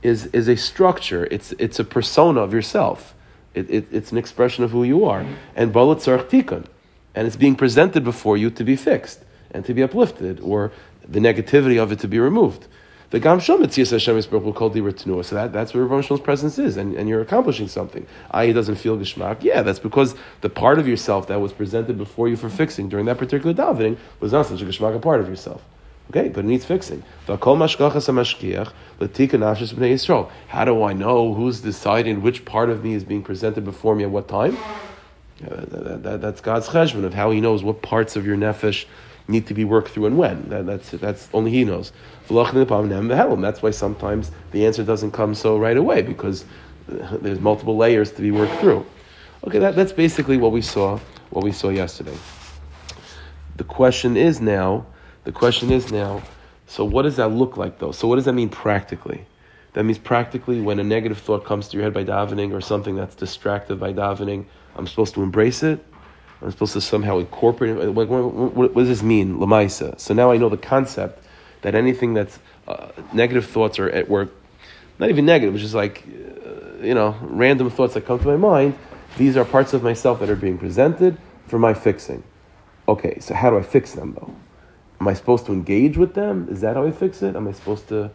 is 0.01 0.25
is 0.27 0.47
a 0.47 0.55
structure. 0.55 1.27
It's 1.29 1.51
it's 1.59 1.79
a 1.79 1.83
persona 1.83 2.41
of 2.41 2.53
yourself. 2.53 3.13
It, 3.53 3.69
it, 3.69 3.87
it's 3.91 4.11
an 4.11 4.17
expression 4.17 4.63
of 4.63 4.71
who 4.71 4.83
you 4.83 5.05
are. 5.05 5.25
And 5.55 5.73
and 7.15 7.27
it's 7.27 7.35
being 7.35 7.55
presented 7.55 8.03
before 8.03 8.37
you 8.37 8.49
to 8.51 8.63
be 8.63 8.75
fixed 8.75 9.23
and 9.51 9.65
to 9.65 9.73
be 9.73 9.83
uplifted, 9.83 10.39
or 10.39 10.71
the 11.07 11.19
negativity 11.19 11.81
of 11.81 11.91
it 11.91 11.99
to 11.99 12.07
be 12.07 12.19
removed. 12.19 12.67
The 13.09 13.21
Gam 13.21 13.39
Shom 13.39 13.61
Mitzias 13.61 13.91
Hashem 13.91 14.17
is 14.17 14.27
called 14.27 14.73
the 14.73 15.23
So 15.23 15.35
that, 15.35 15.53
that's 15.53 15.73
where 15.73 15.85
Rabban 15.85 16.03
Shalom's 16.03 16.19
presence 16.19 16.59
is, 16.59 16.75
and, 16.75 16.93
and 16.93 17.07
you're 17.07 17.21
accomplishing 17.21 17.69
something. 17.69 18.05
I 18.31 18.51
doesn't 18.51 18.75
feel 18.75 18.97
Geshmak. 18.97 19.43
Yeah, 19.43 19.61
that's 19.61 19.79
because 19.79 20.13
the 20.41 20.49
part 20.49 20.77
of 20.77 20.89
yourself 20.89 21.27
that 21.27 21.39
was 21.39 21.53
presented 21.53 21.97
before 21.97 22.27
you 22.27 22.35
for 22.35 22.49
fixing 22.49 22.89
during 22.89 23.05
that 23.05 23.17
particular 23.17 23.53
davening 23.53 23.97
was 24.19 24.33
not 24.33 24.47
such 24.47 24.61
a 24.61 24.65
Geshmak 24.65 25.01
part 25.01 25.21
of 25.21 25.29
yourself. 25.29 25.63
Okay, 26.09 26.27
but 26.27 26.43
it 26.43 26.47
needs 26.47 26.65
fixing. 26.65 27.03
How 27.27 27.35
do 30.65 30.83
I 30.83 30.93
know 30.93 31.33
who's 31.33 31.61
deciding 31.61 32.21
which 32.21 32.45
part 32.45 32.69
of 32.69 32.83
me 32.83 32.93
is 32.93 33.03
being 33.03 33.23
presented 33.23 33.63
before 33.63 33.95
me 33.95 34.03
at 34.03 34.09
what 34.09 34.27
time? 34.27 34.57
that, 35.41 36.03
that, 36.03 36.21
that's 36.21 36.41
God's 36.41 36.67
cheshbon 36.67 37.03
of 37.03 37.13
how 37.13 37.31
He 37.31 37.39
knows 37.41 37.63
what 37.63 37.81
parts 37.81 38.15
of 38.15 38.25
your 38.25 38.35
nefesh 38.37 38.85
need 39.27 39.47
to 39.47 39.53
be 39.53 39.63
worked 39.63 39.89
through 39.89 40.05
and 40.07 40.17
when. 40.17 40.49
That, 40.49 40.65
that's 40.65 40.91
that's 40.91 41.29
only 41.33 41.51
He 41.51 41.63
knows. 41.63 41.91
That's 42.29 43.61
why 43.61 43.71
sometimes 43.71 44.31
the 44.51 44.65
answer 44.65 44.83
doesn't 44.83 45.11
come 45.11 45.35
so 45.35 45.57
right 45.57 45.77
away 45.77 46.01
because 46.01 46.45
uh, 46.91 47.17
there's 47.17 47.39
multiple 47.39 47.75
layers 47.77 48.11
to 48.13 48.21
be 48.21 48.31
worked 48.31 48.59
through. 48.59 48.85
Okay, 49.45 49.59
that, 49.59 49.75
that's 49.75 49.91
basically 49.91 50.37
what 50.37 50.51
we 50.51 50.61
saw. 50.61 50.99
What 51.29 51.43
we 51.43 51.51
saw 51.51 51.69
yesterday. 51.69 52.17
The 53.57 53.63
question 53.63 54.15
is 54.15 54.39
now. 54.39 54.85
The 55.25 55.31
question 55.31 55.71
is 55.71 55.91
now. 55.91 56.23
So 56.67 56.85
what 56.85 57.03
does 57.03 57.17
that 57.17 57.29
look 57.29 57.57
like 57.57 57.79
though? 57.79 57.91
So 57.91 58.07
what 58.07 58.15
does 58.15 58.25
that 58.25 58.33
mean 58.33 58.49
practically? 58.49 59.25
That 59.73 59.83
means 59.83 59.97
practically 59.97 60.61
when 60.61 60.79
a 60.79 60.83
negative 60.83 61.17
thought 61.17 61.45
comes 61.45 61.67
to 61.69 61.77
your 61.77 61.83
head 61.83 61.93
by 61.93 62.03
davening 62.03 62.53
or 62.53 62.61
something 62.61 62.95
that's 62.95 63.15
distracted 63.15 63.79
by 63.79 63.93
davening, 63.93 64.45
I'm 64.75 64.87
supposed 64.87 65.13
to 65.15 65.23
embrace 65.23 65.63
it. 65.63 65.85
I'm 66.41 66.51
supposed 66.51 66.73
to 66.73 66.81
somehow 66.81 67.17
incorporate 67.17 67.77
it. 67.77 67.89
What, 67.89 68.07
what, 68.09 68.53
what 68.53 68.75
does 68.75 68.87
this 68.87 69.03
mean, 69.03 69.37
lamaisa? 69.37 69.99
So 69.99 70.13
now 70.13 70.31
I 70.31 70.37
know 70.37 70.49
the 70.49 70.57
concept 70.57 71.23
that 71.61 71.73
anything 71.73 72.13
that's 72.13 72.39
uh, 72.67 72.89
negative 73.13 73.47
thoughts 73.47 73.79
are 73.79 73.89
at 73.89 74.07
work, 74.07 74.31
not 74.99 75.09
even 75.09 75.25
negative, 75.25 75.55
it's 75.55 75.63
just 75.63 75.73
like, 75.73 76.03
uh, 76.05 76.83
you 76.83 76.93
know, 76.93 77.15
random 77.21 77.69
thoughts 77.69 77.95
that 77.95 78.05
come 78.05 78.19
to 78.19 78.25
my 78.25 78.37
mind. 78.37 78.77
These 79.17 79.35
are 79.35 79.45
parts 79.45 79.73
of 79.73 79.81
myself 79.81 80.19
that 80.19 80.29
are 80.29 80.35
being 80.35 80.57
presented 80.57 81.17
for 81.47 81.57
my 81.57 81.73
fixing. 81.73 82.23
Okay, 82.87 83.19
so 83.19 83.33
how 83.33 83.49
do 83.49 83.57
I 83.57 83.63
fix 83.63 83.93
them 83.93 84.13
though? 84.13 84.33
Am 84.99 85.07
I 85.07 85.13
supposed 85.13 85.45
to 85.47 85.53
engage 85.53 85.97
with 85.97 86.13
them? 86.13 86.47
Is 86.49 86.61
that 86.61 86.75
how 86.75 86.85
I 86.85 86.91
fix 86.91 87.21
it? 87.21 87.35
Am 87.35 87.47
I 87.47 87.51
supposed 87.51 87.87
to 87.89 88.11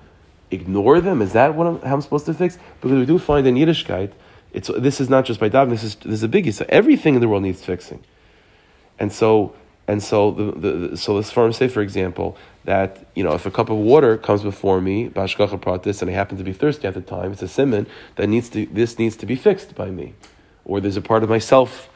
ignore 0.50 1.00
them? 1.00 1.22
Is 1.22 1.32
that 1.32 1.54
what 1.54 1.66
I'm, 1.66 1.80
how 1.80 1.94
I'm 1.94 2.00
supposed 2.00 2.26
to 2.26 2.34
fix? 2.34 2.58
Because 2.80 2.98
we 2.98 3.06
do 3.06 3.18
find 3.18 3.46
in 3.46 3.54
Yiddishkeit, 3.54 4.12
it's, 4.52 4.68
this 4.68 5.00
is 5.00 5.08
not 5.08 5.24
just 5.24 5.40
by 5.40 5.48
davening. 5.48 5.70
This 5.70 5.84
is 5.84 5.94
this 5.96 6.12
is 6.12 6.22
a 6.22 6.28
biggie. 6.28 6.52
So 6.52 6.64
everything 6.68 7.14
in 7.14 7.20
the 7.20 7.28
world 7.28 7.42
needs 7.42 7.64
fixing, 7.64 8.04
and 9.02 9.12
so 9.12 9.52
and 9.88 10.00
so 10.00 10.30
the, 10.30 10.52
the 10.52 10.96
so 10.96 11.16
this 11.16 11.30
firm 11.30 11.52
say, 11.52 11.66
for 11.66 11.82
example, 11.82 12.36
that 12.64 13.04
you 13.16 13.24
know 13.24 13.32
if 13.32 13.44
a 13.46 13.50
cup 13.50 13.68
of 13.68 13.76
water 13.76 14.16
comes 14.16 14.42
before 14.42 14.80
me, 14.80 15.08
bashkacha 15.08 15.60
pratis, 15.60 16.00
and 16.00 16.10
I 16.10 16.14
happen 16.14 16.38
to 16.38 16.44
be 16.44 16.52
thirsty 16.52 16.86
at 16.86 16.94
the 16.94 17.00
time, 17.00 17.32
it's 17.32 17.42
a 17.42 17.48
simon 17.48 17.88
that 18.14 18.28
needs 18.28 18.48
to 18.50 18.64
this 18.66 19.00
needs 19.00 19.16
to 19.16 19.26
be 19.26 19.34
fixed 19.34 19.74
by 19.74 19.90
me, 19.90 20.14
or 20.64 20.80
there's 20.80 20.96
a 20.96 21.02
part 21.02 21.24
of 21.24 21.28
myself 21.28 21.90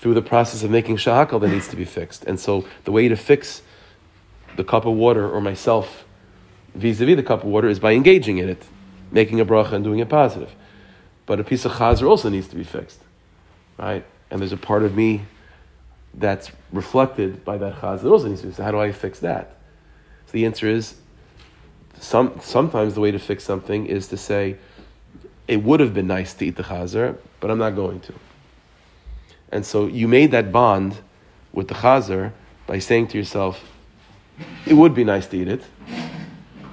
through 0.00 0.14
the 0.14 0.22
process 0.22 0.64
of 0.64 0.70
making 0.72 0.96
shehakol 0.96 1.40
that 1.40 1.48
needs 1.48 1.68
to 1.68 1.76
be 1.76 1.84
fixed, 1.84 2.24
and 2.24 2.40
so 2.40 2.66
the 2.82 2.90
way 2.90 3.06
to 3.06 3.16
fix 3.16 3.62
the 4.56 4.64
cup 4.64 4.84
of 4.84 4.94
water 4.94 5.30
or 5.30 5.40
myself 5.40 6.04
vis-a-vis 6.74 7.16
the 7.16 7.22
cup 7.22 7.44
of 7.44 7.48
water 7.48 7.68
is 7.68 7.78
by 7.78 7.92
engaging 7.92 8.38
in 8.38 8.48
it, 8.48 8.66
making 9.12 9.38
a 9.38 9.46
bracha 9.46 9.72
and 9.72 9.84
doing 9.84 10.00
it 10.00 10.08
positive. 10.08 10.52
But 11.26 11.38
a 11.38 11.44
piece 11.44 11.64
of 11.64 11.72
chazer 11.72 12.08
also 12.08 12.28
needs 12.28 12.48
to 12.48 12.56
be 12.56 12.64
fixed, 12.64 13.00
right? 13.78 14.04
And 14.32 14.40
there's 14.40 14.52
a 14.52 14.56
part 14.56 14.82
of 14.82 14.96
me 14.96 15.22
that's 16.18 16.50
reflected 16.72 17.44
by 17.44 17.58
that 17.58 17.80
be 17.80 18.36
fixed. 18.36 18.58
How 18.58 18.70
do 18.70 18.80
I 18.80 18.92
fix 18.92 19.20
that? 19.20 19.56
So 20.26 20.32
the 20.32 20.46
answer 20.46 20.68
is, 20.68 20.94
some, 21.98 22.38
sometimes 22.42 22.94
the 22.94 23.00
way 23.00 23.10
to 23.10 23.18
fix 23.18 23.44
something 23.44 23.86
is 23.86 24.08
to 24.08 24.16
say, 24.16 24.56
it 25.46 25.62
would 25.62 25.80
have 25.80 25.94
been 25.94 26.06
nice 26.06 26.34
to 26.34 26.46
eat 26.46 26.56
the 26.56 26.62
chazer, 26.62 27.18
but 27.40 27.50
I'm 27.50 27.58
not 27.58 27.74
going 27.74 28.00
to. 28.00 28.14
And 29.52 29.64
so 29.64 29.86
you 29.86 30.08
made 30.08 30.30
that 30.32 30.50
bond 30.50 30.96
with 31.52 31.68
the 31.68 31.74
chazer 31.74 32.32
by 32.66 32.78
saying 32.78 33.08
to 33.08 33.18
yourself, 33.18 33.62
it 34.66 34.74
would 34.74 34.94
be 34.94 35.04
nice 35.04 35.26
to 35.28 35.36
eat 35.36 35.48
it, 35.48 35.62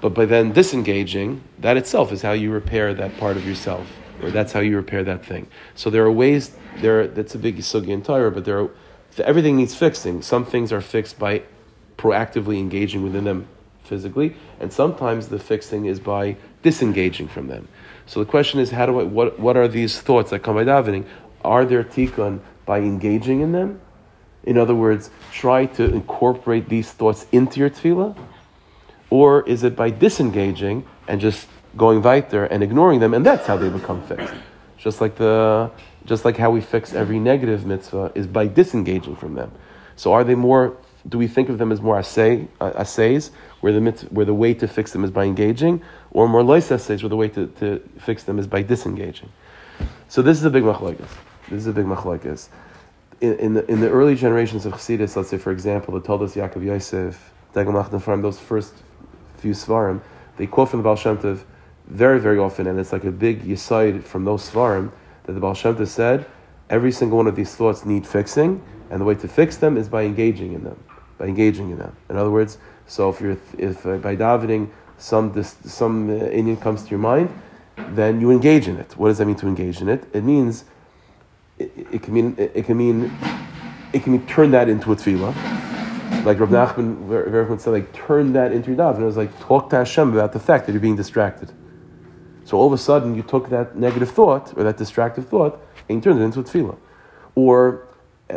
but 0.01 0.13
by 0.15 0.25
then 0.25 0.51
disengaging, 0.51 1.43
that 1.59 1.77
itself 1.77 2.11
is 2.11 2.21
how 2.21 2.31
you 2.31 2.51
repair 2.51 2.93
that 2.93 3.17
part 3.17 3.37
of 3.37 3.45
yourself, 3.45 3.87
or 4.23 4.31
that's 4.31 4.51
how 4.51 4.59
you 4.59 4.75
repair 4.75 5.03
that 5.03 5.23
thing. 5.23 5.47
So 5.75 5.89
there 5.89 6.03
are 6.03 6.11
ways. 6.11 6.55
There, 6.77 7.07
that's 7.07 7.35
a 7.35 7.37
big 7.37 7.57
sugi 7.57 7.89
in 7.89 8.01
Torah, 8.01 8.31
but 8.31 8.45
there 8.45 8.61
are 8.61 8.69
everything 9.19 9.57
needs 9.57 9.75
fixing. 9.75 10.21
Some 10.21 10.45
things 10.45 10.71
are 10.71 10.81
fixed 10.81 11.19
by 11.19 11.43
proactively 11.97 12.57
engaging 12.57 13.03
within 13.03 13.23
them 13.23 13.47
physically, 13.83 14.35
and 14.59 14.71
sometimes 14.71 15.27
the 15.27 15.39
fixing 15.39 15.85
is 15.85 15.99
by 15.99 16.37
disengaging 16.63 17.27
from 17.27 17.47
them. 17.47 17.67
So 18.05 18.19
the 18.19 18.25
question 18.25 18.59
is, 18.59 18.71
how 18.71 18.85
do 18.85 18.99
I? 18.99 19.03
What 19.03 19.39
what 19.39 19.57
are 19.57 19.67
these 19.67 19.99
thoughts 20.01 20.31
that 20.31 20.39
come 20.39 20.55
by 20.55 20.63
davening? 20.63 21.05
Are 21.43 21.65
there 21.65 21.83
tikkun 21.83 22.39
by 22.65 22.79
engaging 22.79 23.41
in 23.41 23.51
them? 23.51 23.81
In 24.43 24.57
other 24.57 24.73
words, 24.73 25.11
try 25.31 25.65
to 25.67 25.83
incorporate 25.83 26.69
these 26.69 26.91
thoughts 26.91 27.27
into 27.31 27.59
your 27.59 27.69
tefillah 27.69 28.15
or 29.11 29.47
is 29.47 29.63
it 29.63 29.75
by 29.75 29.91
disengaging 29.91 30.83
and 31.07 31.21
just 31.21 31.47
going 31.77 32.01
weiter 32.01 32.45
and 32.45 32.63
ignoring 32.63 32.99
them, 32.99 33.13
and 33.13 33.23
that's 33.23 33.45
how 33.45 33.57
they 33.57 33.69
become 33.69 34.01
fixed? 34.07 34.33
Just 34.77 34.99
like 34.99 35.15
the, 35.15 35.69
just 36.05 36.25
like 36.25 36.37
how 36.37 36.49
we 36.51 36.61
fix 36.61 36.93
every 36.93 37.19
negative 37.19 37.65
mitzvah 37.65 38.11
is 38.15 38.27
by 38.27 38.47
disengaging 38.47 39.15
from 39.15 39.35
them. 39.35 39.51
So 39.95 40.13
are 40.13 40.23
they 40.23 40.35
more? 40.35 40.77
Do 41.07 41.17
we 41.17 41.27
think 41.27 41.49
of 41.49 41.57
them 41.57 41.71
as 41.71 41.81
more 41.81 41.97
assay, 41.97 42.47
uh, 42.59 42.73
assays, 42.75 43.31
where 43.61 43.73
the 43.73 43.81
mitzvah, 43.81 44.09
where 44.09 44.25
the 44.25 44.33
way 44.33 44.53
to 44.53 44.67
fix 44.67 44.91
them 44.91 45.03
is 45.03 45.11
by 45.11 45.25
engaging, 45.25 45.81
or 46.11 46.27
more 46.27 46.43
lois 46.43 46.71
assays, 46.71 47.01
where 47.01 47.09
the 47.09 47.15
way 47.15 47.27
to, 47.29 47.47
to 47.59 47.79
fix 47.99 48.23
them 48.23 48.37
is 48.37 48.47
by 48.47 48.61
disengaging? 48.61 49.29
So 50.09 50.21
this 50.21 50.37
is 50.37 50.43
a 50.43 50.49
big 50.49 50.63
machlokes. 50.63 51.07
This 51.49 51.59
is 51.59 51.67
a 51.67 51.73
big 51.73 51.85
machlokes. 51.85 52.49
In, 53.19 53.37
in, 53.39 53.53
the, 53.53 53.71
in 53.71 53.81
the 53.81 53.89
early 53.89 54.15
generations 54.15 54.65
of 54.65 54.73
Chassidus, 54.73 55.15
let's 55.15 55.29
say 55.29 55.37
for 55.37 55.51
example, 55.51 55.93
the 55.93 56.01
Toldos 56.01 56.35
Yaakov 56.35 56.63
Yosef, 56.63 57.31
Degel 57.53 57.99
from 57.99 58.21
those 58.21 58.39
first 58.39 58.73
few 59.37 59.51
svarim, 59.53 60.01
they 60.37 60.47
quote 60.47 60.69
from 60.69 60.79
the 60.79 60.83
Baal 60.83 60.95
Shem 60.95 61.17
Tov 61.17 61.43
very, 61.87 62.19
very 62.19 62.37
often, 62.37 62.67
and 62.67 62.79
it's 62.79 62.91
like 62.91 63.03
a 63.03 63.11
big 63.11 63.43
yisaid 63.43 64.03
from 64.03 64.23
those 64.23 64.49
svarim 64.49 64.91
that 65.23 65.33
the 65.33 65.39
Baal 65.39 65.53
Shem 65.53 65.75
Tov 65.75 65.87
said, 65.87 66.25
every 66.69 66.91
single 66.91 67.17
one 67.17 67.27
of 67.27 67.35
these 67.35 67.55
thoughts 67.55 67.85
need 67.85 68.05
fixing, 68.05 68.61
and 68.89 68.99
the 68.99 69.05
way 69.05 69.15
to 69.15 69.27
fix 69.27 69.57
them 69.57 69.77
is 69.77 69.89
by 69.89 70.03
engaging 70.03 70.53
in 70.53 70.63
them, 70.63 70.81
by 71.17 71.25
engaging 71.25 71.71
in 71.71 71.77
them. 71.77 71.95
In 72.09 72.17
other 72.17 72.31
words, 72.31 72.57
so 72.87 73.09
if 73.09 73.21
you're 73.21 73.37
if 73.57 73.85
uh, 73.85 73.97
by 73.97 74.15
davening 74.15 74.69
some 74.97 75.31
this, 75.31 75.55
some 75.65 76.09
uh, 76.09 76.23
inyan 76.25 76.59
comes 76.59 76.83
to 76.83 76.89
your 76.89 76.99
mind, 76.99 77.29
then 77.91 78.19
you 78.19 78.31
engage 78.31 78.67
in 78.67 78.77
it. 78.77 78.97
What 78.97 79.07
does 79.07 79.17
that 79.19 79.25
mean 79.25 79.37
to 79.37 79.47
engage 79.47 79.81
in 79.81 79.89
it? 79.89 80.03
It 80.13 80.23
means 80.23 80.65
it, 81.57 81.71
it 81.91 82.03
can 82.03 82.13
mean 82.13 82.35
it, 82.37 82.51
it, 82.53 82.65
can 82.65 82.77
mean 82.77 83.11
it 83.93 84.03
can 84.03 84.11
mean 84.13 84.27
turn 84.27 84.51
that 84.51 84.67
into 84.67 84.91
a 84.91 84.95
tefillah 84.95 85.61
like 86.25 86.39
Rav 86.39 86.49
Nachman 86.49 87.07
very 87.07 87.43
often 87.43 87.59
said, 87.59 87.71
like 87.71 87.93
turn 87.93 88.33
that 88.33 88.51
into 88.51 88.69
your 88.69 88.77
daven. 88.77 88.95
And 88.95 89.03
it 89.03 89.07
was 89.07 89.17
like 89.17 89.37
talk 89.39 89.69
to 89.71 89.77
Hashem 89.77 90.13
about 90.13 90.33
the 90.33 90.39
fact 90.39 90.65
that 90.65 90.71
you're 90.71 90.81
being 90.81 90.95
distracted. 90.95 91.51
So 92.51 92.57
all 92.57 92.67
of 92.67 92.73
a 92.73 92.77
sudden 92.77 93.15
you 93.15 93.23
took 93.23 93.47
that 93.49 93.77
negative 93.77 94.11
thought 94.11 94.51
or 94.57 94.63
that 94.65 94.75
distractive 94.75 95.29
thought 95.29 95.57
and 95.87 95.97
you 95.97 96.01
turned 96.01 96.19
it 96.19 96.23
into 96.23 96.41
a 96.41 96.43
tefillah. 96.43 96.77
Or 97.33 97.87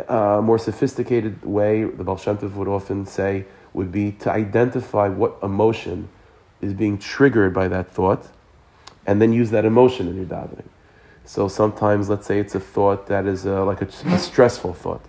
a 0.07 0.41
more 0.41 0.57
sophisticated 0.57 1.43
way, 1.43 1.83
the 1.83 2.01
Baal 2.01 2.15
Shem 2.15 2.37
Tov 2.37 2.53
would 2.53 2.69
often 2.69 3.05
say, 3.05 3.43
would 3.73 3.91
be 3.91 4.13
to 4.13 4.31
identify 4.31 5.09
what 5.09 5.37
emotion 5.43 6.07
is 6.61 6.73
being 6.73 6.97
triggered 6.97 7.53
by 7.53 7.67
that 7.67 7.91
thought, 7.91 8.29
and 9.05 9.21
then 9.21 9.33
use 9.33 9.51
that 9.51 9.65
emotion 9.65 10.07
in 10.07 10.15
your 10.15 10.25
davening. 10.25 10.69
So 11.25 11.49
sometimes, 11.49 12.07
let's 12.07 12.25
say 12.25 12.39
it's 12.39 12.55
a 12.55 12.59
thought 12.61 13.07
that 13.07 13.25
is 13.25 13.45
uh, 13.45 13.65
like 13.65 13.81
a, 13.81 13.87
a 14.07 14.17
stressful 14.17 14.73
thought 14.75 15.05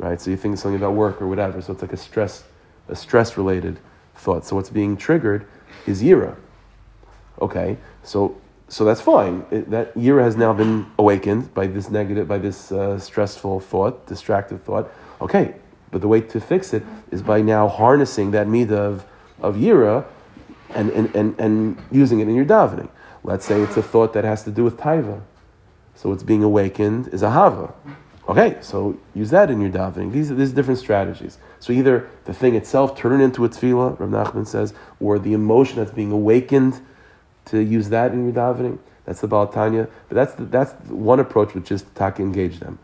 right? 0.00 0.20
So 0.20 0.30
you 0.30 0.36
think 0.36 0.56
something 0.56 0.80
about 0.80 0.94
work 0.94 1.20
or 1.20 1.28
whatever. 1.28 1.60
So 1.60 1.72
it's 1.72 1.82
like 1.82 1.92
a 1.92 1.96
stress, 1.96 2.44
a 2.88 2.96
stress 2.96 3.36
related 3.36 3.78
thought. 4.14 4.46
So 4.46 4.56
what's 4.56 4.70
being 4.70 4.96
triggered 4.96 5.46
is 5.86 6.02
yira. 6.02 6.36
Okay, 7.40 7.78
so 8.02 8.36
so 8.68 8.84
that's 8.84 9.00
fine. 9.00 9.44
It, 9.50 9.70
that 9.70 9.94
yira 9.94 10.22
has 10.22 10.36
now 10.36 10.52
been 10.52 10.86
awakened 10.98 11.52
by 11.54 11.66
this 11.66 11.90
negative, 11.90 12.28
by 12.28 12.38
this 12.38 12.70
uh, 12.70 12.98
stressful 12.98 13.60
thought, 13.60 14.06
distractive 14.06 14.62
thought. 14.62 14.90
Okay, 15.20 15.54
but 15.90 16.00
the 16.00 16.08
way 16.08 16.20
to 16.20 16.40
fix 16.40 16.72
it 16.72 16.84
is 17.10 17.20
by 17.20 17.40
now 17.40 17.66
harnessing 17.66 18.30
that 18.30 18.46
midah 18.46 18.70
of, 18.70 19.06
of 19.40 19.56
yira 19.56 20.04
and, 20.70 20.90
and, 20.90 21.14
and, 21.16 21.38
and 21.40 21.82
using 21.90 22.20
it 22.20 22.28
in 22.28 22.34
your 22.36 22.44
davening. 22.44 22.88
Let's 23.24 23.44
say 23.44 23.60
it's 23.60 23.76
a 23.76 23.82
thought 23.82 24.12
that 24.12 24.24
has 24.24 24.44
to 24.44 24.50
do 24.50 24.62
with 24.62 24.76
taiva. 24.76 25.20
So 25.96 26.08
what's 26.08 26.22
being 26.22 26.44
awakened 26.44 27.08
is 27.08 27.22
a 27.22 27.30
hava. 27.30 27.74
Okay, 28.28 28.56
so 28.60 28.96
use 29.14 29.30
that 29.30 29.50
in 29.50 29.60
your 29.60 29.70
davening. 29.70 30.12
These, 30.12 30.28
these 30.30 30.52
are 30.52 30.54
different 30.54 30.78
strategies. 30.78 31.38
So 31.58 31.72
either 31.72 32.08
the 32.24 32.32
thing 32.32 32.54
itself, 32.54 32.96
turn 32.96 33.20
into 33.20 33.44
a 33.44 33.48
tefillah, 33.48 33.98
Rav 33.98 34.08
Nachman 34.08 34.46
says, 34.46 34.72
or 35.00 35.18
the 35.18 35.32
emotion 35.32 35.76
that's 35.76 35.90
being 35.90 36.12
awakened 36.12 36.80
to 37.50 37.60
use 37.60 37.88
that 37.90 38.12
in 38.12 38.24
your 38.24 38.34
davening. 38.34 38.78
That's 39.04 39.20
the 39.20 39.28
Baal 39.28 39.46
But 39.46 39.88
that's, 40.10 40.34
the, 40.34 40.44
that's 40.44 40.72
one 40.88 41.20
approach, 41.20 41.54
which 41.54 41.72
is 41.72 41.84
to 41.96 42.14
engage 42.18 42.60
them. 42.60 42.78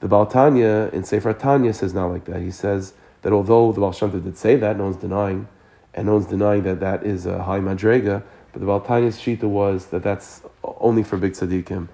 The 0.00 0.08
Baal 0.08 0.30
in 0.34 1.04
Sefer 1.04 1.32
Tanya 1.32 1.72
says 1.72 1.94
not 1.94 2.08
like 2.08 2.24
that. 2.24 2.40
He 2.40 2.50
says 2.50 2.94
that 3.22 3.32
although 3.32 3.72
the 3.72 3.80
Baal 3.80 3.92
did 3.92 4.36
say 4.36 4.56
that, 4.56 4.76
no 4.76 4.84
one's 4.84 4.96
denying, 4.96 5.48
and 5.94 6.06
no 6.06 6.14
one's 6.14 6.26
denying 6.26 6.64
that 6.64 6.80
that 6.80 7.04
is 7.04 7.26
a 7.26 7.42
high 7.42 7.60
madrega, 7.60 8.22
but 8.52 8.60
the 8.60 8.66
Baal 8.66 8.80
Tanya's 8.80 9.18
shita 9.18 9.44
was 9.44 9.86
that 9.86 10.02
that's 10.02 10.42
only 10.62 11.02
for 11.02 11.16
big 11.16 11.32
tzaddikim, 11.32 11.88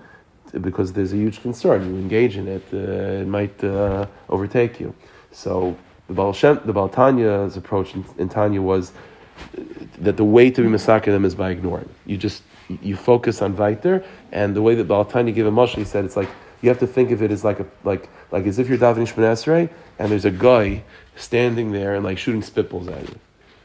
because 0.60 0.92
there's 0.94 1.12
a 1.12 1.16
huge 1.16 1.42
concern. 1.42 1.84
You 1.84 2.00
engage 2.00 2.36
in 2.36 2.48
it, 2.48 2.64
uh, 2.72 3.22
it 3.22 3.28
might 3.28 3.62
uh, 3.62 4.06
overtake 4.28 4.80
you. 4.80 4.94
So 5.30 5.76
the 6.08 6.14
Baal, 6.14 6.32
Shem, 6.32 6.60
the 6.64 6.72
Baal 6.72 6.88
Tanya's 6.88 7.56
approach 7.56 7.94
in, 7.94 8.04
in 8.16 8.28
Tanya 8.28 8.62
was 8.62 8.92
that 9.98 10.16
the 10.16 10.24
way 10.24 10.50
to 10.50 10.62
be 10.62 10.68
masakin 10.68 11.06
them 11.06 11.24
is 11.24 11.34
by 11.34 11.50
ignoring. 11.50 11.88
You 12.06 12.16
just 12.16 12.42
you 12.82 12.96
focus 12.96 13.40
on 13.42 13.56
weiter, 13.56 14.04
and 14.32 14.54
the 14.54 14.62
way 14.62 14.74
that 14.74 14.84
Baal 14.84 15.04
Tanya 15.04 15.32
gave 15.32 15.46
a 15.46 15.50
mush, 15.50 15.74
he 15.74 15.84
said 15.84 16.04
it's 16.04 16.16
like 16.16 16.28
you 16.60 16.68
have 16.68 16.78
to 16.80 16.86
think 16.86 17.10
of 17.10 17.22
it 17.22 17.30
as 17.30 17.44
like 17.44 17.60
a 17.60 17.66
like 17.84 18.08
like 18.30 18.46
as 18.46 18.58
if 18.58 18.68
you're 18.68 18.78
davening 18.78 19.12
Shemoneh 19.12 19.32
Esrei, 19.32 19.70
and 19.98 20.10
there's 20.10 20.24
a 20.24 20.30
guy 20.30 20.82
standing 21.16 21.72
there 21.72 21.94
and 21.94 22.04
like 22.04 22.18
shooting 22.18 22.42
spitballs 22.42 22.90
at 22.90 23.08
you. 23.08 23.18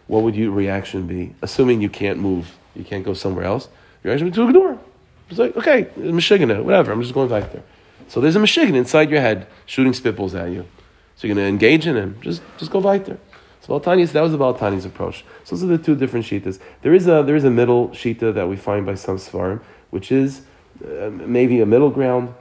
What 0.07 0.23
would 0.23 0.35
your 0.35 0.51
reaction 0.51 1.07
be? 1.07 1.33
Assuming 1.41 1.81
you 1.81 1.89
can't 1.89 2.19
move, 2.19 2.57
you 2.75 2.83
can't 2.83 3.03
go 3.03 3.13
somewhere 3.13 3.45
else. 3.45 3.67
Your 4.03 4.11
reaction 4.11 4.25
would 4.25 4.33
be 4.33 4.41
to 4.41 4.47
ignore. 4.47 4.79
It's 5.29 5.39
like 5.39 5.55
okay, 5.57 5.85
meshugener, 5.97 6.63
whatever. 6.63 6.91
I'm 6.91 7.01
just 7.01 7.13
going 7.13 7.29
weiter. 7.29 7.61
So 8.07 8.21
there's 8.21 8.35
a 8.35 8.39
meshugener 8.39 8.75
inside 8.75 9.09
your 9.09 9.21
head 9.21 9.47
shooting 9.65 9.93
spitballs 9.93 10.39
at 10.39 10.51
you. 10.51 10.65
So 11.15 11.27
you're 11.27 11.35
to 11.35 11.43
engage 11.43 11.87
in 11.87 11.95
him. 11.95 12.17
Just 12.21 12.41
just 12.57 12.71
go 12.71 12.79
weiter. 12.79 13.17
So 13.63 13.79
Baltani's, 13.79 14.11
that 14.11 14.19
was 14.19 14.33
the 14.33 14.37
Baltani's 14.37 14.83
approach. 14.83 15.23
So 15.45 15.55
those 15.55 15.63
are 15.63 15.77
the 15.77 15.81
two 15.81 15.95
different 15.95 16.25
shitas. 16.25 16.59
There 16.81 16.93
is 16.93 17.07
a 17.07 17.23
there 17.25 17.37
is 17.37 17.45
a 17.45 17.49
middle 17.49 17.87
shita 17.89 18.33
that 18.33 18.49
we 18.49 18.57
find 18.57 18.85
by 18.85 18.95
some 18.95 19.15
svarim, 19.15 19.61
which 19.89 20.11
is 20.11 20.41
uh, 20.85 21.09
maybe 21.09 21.61
a 21.61 21.65
middle 21.65 21.89
ground, 21.89 22.33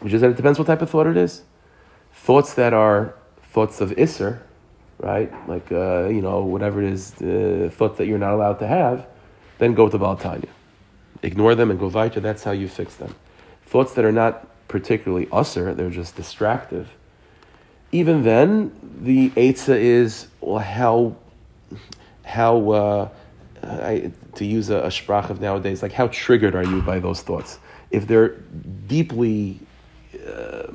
which 0.00 0.12
is 0.12 0.20
that 0.20 0.28
it 0.28 0.36
depends 0.36 0.58
what 0.58 0.66
type 0.66 0.82
of 0.82 0.90
thought 0.90 1.06
it 1.06 1.16
is. 1.16 1.40
Thoughts 2.12 2.52
that 2.54 2.74
are 2.74 3.14
thoughts 3.44 3.80
of 3.80 3.92
isser, 3.92 4.40
right? 4.98 5.32
Like 5.48 5.72
uh, 5.72 6.08
you 6.08 6.20
know 6.20 6.44
whatever 6.44 6.82
it 6.82 6.92
is, 6.92 7.14
uh, 7.22 7.70
thoughts 7.72 7.96
that 7.96 8.06
you're 8.06 8.18
not 8.18 8.34
allowed 8.34 8.58
to 8.58 8.66
have, 8.66 9.06
then 9.56 9.72
go 9.72 9.88
to 9.88 9.98
Baltanya. 9.98 10.50
Ignore 11.22 11.54
them 11.54 11.70
and 11.70 11.80
go 11.80 11.88
weiter. 11.88 12.20
That's 12.20 12.44
how 12.44 12.50
you 12.50 12.68
fix 12.68 12.94
them. 12.96 13.14
Thoughts 13.64 13.94
that 13.94 14.04
are 14.04 14.12
not 14.12 14.46
particularly 14.68 15.26
usser, 15.26 15.74
they're 15.74 15.88
just 15.88 16.14
distractive 16.14 16.90
even 17.92 18.22
then, 18.22 18.72
the 19.02 19.30
Eitzah 19.30 19.76
is 19.76 20.28
well, 20.40 20.58
how, 20.58 21.16
how 22.24 22.70
uh, 22.70 23.08
I, 23.62 24.12
to 24.34 24.44
use 24.44 24.70
a, 24.70 24.78
a 24.78 24.88
sprach 24.88 25.30
of 25.30 25.40
nowadays, 25.40 25.82
like 25.82 25.92
how 25.92 26.08
triggered 26.08 26.54
are 26.54 26.64
you 26.64 26.82
by 26.82 26.98
those 26.98 27.22
thoughts? 27.22 27.58
If 27.90 28.06
they're 28.06 28.36
deeply 28.86 29.58
uh, 30.26 30.66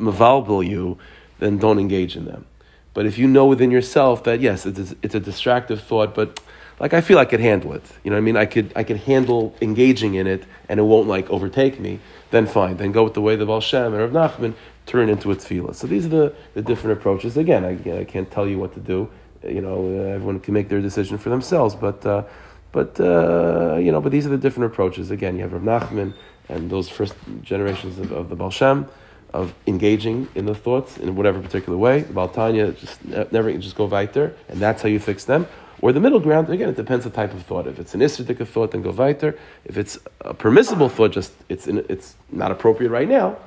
you, 0.61 0.97
then 1.39 1.57
don't 1.57 1.79
engage 1.79 2.15
in 2.15 2.25
them. 2.25 2.45
But 2.93 3.05
if 3.05 3.17
you 3.17 3.27
know 3.27 3.45
within 3.45 3.71
yourself 3.71 4.23
that 4.23 4.39
yes, 4.39 4.65
it's 4.65 4.95
it's 5.01 5.15
a 5.15 5.19
distractive 5.19 5.81
thought, 5.81 6.15
but 6.15 6.39
like 6.79 6.93
I 6.93 7.01
feel 7.01 7.17
I 7.17 7.25
could 7.25 7.39
handle 7.39 7.73
it. 7.73 7.83
You 8.03 8.11
know 8.11 8.15
what 8.15 8.21
I 8.21 8.21
mean? 8.21 8.37
I 8.37 8.45
could 8.45 8.71
I 8.75 8.83
could 8.83 8.97
handle 8.97 9.55
engaging 9.61 10.15
in 10.15 10.27
it, 10.27 10.43
and 10.69 10.79
it 10.79 10.83
won't 10.83 11.07
like 11.07 11.29
overtake 11.29 11.79
me. 11.79 11.99
Then 12.31 12.47
fine. 12.47 12.77
Then 12.77 12.91
go 12.91 13.03
with 13.03 13.13
the 13.13 13.21
way 13.21 13.35
the 13.35 13.45
Baal 13.45 13.63
and 13.73 13.95
Rav 13.95 14.11
Nachman 14.11 14.53
turn 14.85 15.09
into 15.09 15.31
a 15.31 15.35
tefillah. 15.35 15.75
So 15.75 15.87
these 15.87 16.05
are 16.05 16.09
the, 16.09 16.35
the 16.53 16.61
different 16.61 16.97
approaches. 16.99 17.37
Again, 17.37 17.63
I, 17.63 17.99
I 17.99 18.03
can't 18.03 18.29
tell 18.29 18.47
you 18.47 18.59
what 18.59 18.73
to 18.73 18.79
do. 18.79 19.09
You 19.43 19.61
know, 19.61 19.87
everyone 19.87 20.39
can 20.39 20.53
make 20.53 20.69
their 20.69 20.81
decision 20.81 21.17
for 21.17 21.29
themselves, 21.29 21.75
but 21.75 22.05
uh, 22.05 22.23
but 22.71 22.99
uh, 22.99 23.77
you 23.77 23.91
know, 23.91 24.01
but 24.01 24.11
these 24.11 24.25
are 24.25 24.29
the 24.29 24.37
different 24.37 24.71
approaches. 24.71 25.11
Again, 25.11 25.35
you 25.35 25.43
have 25.43 25.53
Rav 25.53 25.61
Nachman 25.61 26.13
and 26.49 26.69
those 26.69 26.89
first 26.89 27.15
generations 27.41 27.97
of, 27.99 28.11
of 28.11 28.29
the 28.29 28.35
Baal 28.35 28.51
Shem 28.51 28.87
of 29.33 29.53
engaging 29.67 30.27
in 30.35 30.45
the 30.45 30.55
thoughts 30.55 30.97
in 30.97 31.13
whatever 31.15 31.41
particular 31.41 31.77
way. 31.77 32.01
The 32.01 32.13
Baal 32.13 32.29
Tanya 32.29 32.71
just 32.71 33.03
never 33.05 33.51
just 33.57 33.75
go 33.75 33.85
weiter, 33.85 34.35
and 34.47 34.59
that's 34.59 34.81
how 34.81 34.87
you 34.87 34.99
fix 34.99 35.25
them. 35.25 35.47
Or 35.85 35.93
the 35.93 36.03
middle 36.05 36.19
ground, 36.19 36.49
again, 36.49 36.69
it 36.69 36.75
depends 36.75 37.03
the 37.05 37.11
type 37.11 37.33
of 37.37 37.41
thought. 37.43 37.67
If 37.67 37.77
it's 37.81 37.93
an 37.93 38.01
isritic 38.01 38.39
thought, 38.47 38.71
then 38.71 38.81
go 38.81 38.91
weiter. 38.91 39.37
If 39.65 39.77
it's 39.77 39.99
a 40.21 40.33
permissible 40.33 40.89
thought, 40.89 41.11
just 41.11 41.31
it's 41.47 41.67
in, 41.67 41.85
it's 41.89 42.15
not 42.31 42.49
appropriate 42.51 42.89
right 42.89 43.07
now 43.07 43.37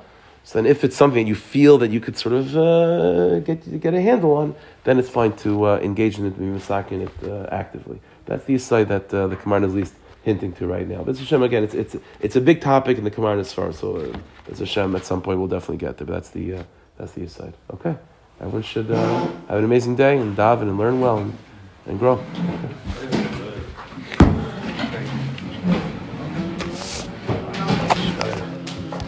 so 0.49 0.57
then, 0.57 0.65
if 0.65 0.83
it's 0.83 0.95
something 0.95 1.27
you 1.27 1.35
feel 1.35 1.77
that 1.77 1.91
you 1.91 1.99
could 1.99 2.17
sort 2.17 2.33
of 2.33 2.57
uh, 2.57 3.39
get 3.41 3.79
get 3.79 3.93
a 3.93 4.01
handle 4.01 4.33
on, 4.35 4.55
then 4.83 4.97
it's 4.97 5.07
fine 5.09 5.33
to 5.43 5.65
uh, 5.65 5.77
engage 5.77 6.17
in 6.17 6.25
it, 6.25 6.39
be 6.39 6.45
masakin 6.45 7.07
it 7.07 7.29
uh, 7.29 7.47
actively. 7.51 8.01
That's 8.25 8.45
the 8.45 8.57
side 8.57 8.87
that 8.87 9.13
uh, 9.13 9.27
the 9.27 9.35
Kamar 9.35 9.63
is 9.63 9.75
least 9.75 9.93
hinting 10.23 10.53
to 10.53 10.65
right 10.65 10.87
now. 10.87 11.03
But 11.03 11.17
Hashem 11.17 11.43
again, 11.43 11.63
it's 11.63 11.75
it's 11.75 11.95
it's 12.19 12.35
a 12.35 12.41
big 12.41 12.61
topic 12.61 12.97
in 12.97 13.03
the 13.03 13.11
Kamar 13.11 13.37
as 13.37 13.53
far. 13.53 13.71
So 13.73 13.97
uh, 13.97 14.51
as 14.51 14.57
Hashem, 14.57 14.95
at 14.95 15.05
some 15.05 15.21
point 15.21 15.37
we'll 15.39 15.47
definitely 15.47 15.77
get 15.77 15.97
there. 15.97 16.07
But 16.07 16.13
that's 16.13 16.31
the 16.31 16.55
uh, 16.55 16.63
that's 16.97 17.11
the 17.11 17.27
side. 17.27 17.53
Okay, 17.75 17.95
everyone 18.39 18.63
should 18.63 18.89
uh, 18.89 19.27
have 19.49 19.59
an 19.59 19.65
amazing 19.65 19.97
day 19.97 20.17
and 20.17 20.35
daven 20.35 20.63
and 20.63 20.77
learn 20.79 20.99
well 20.99 21.19
and, 21.19 21.37
and 21.89 21.97
grow. 21.99 23.18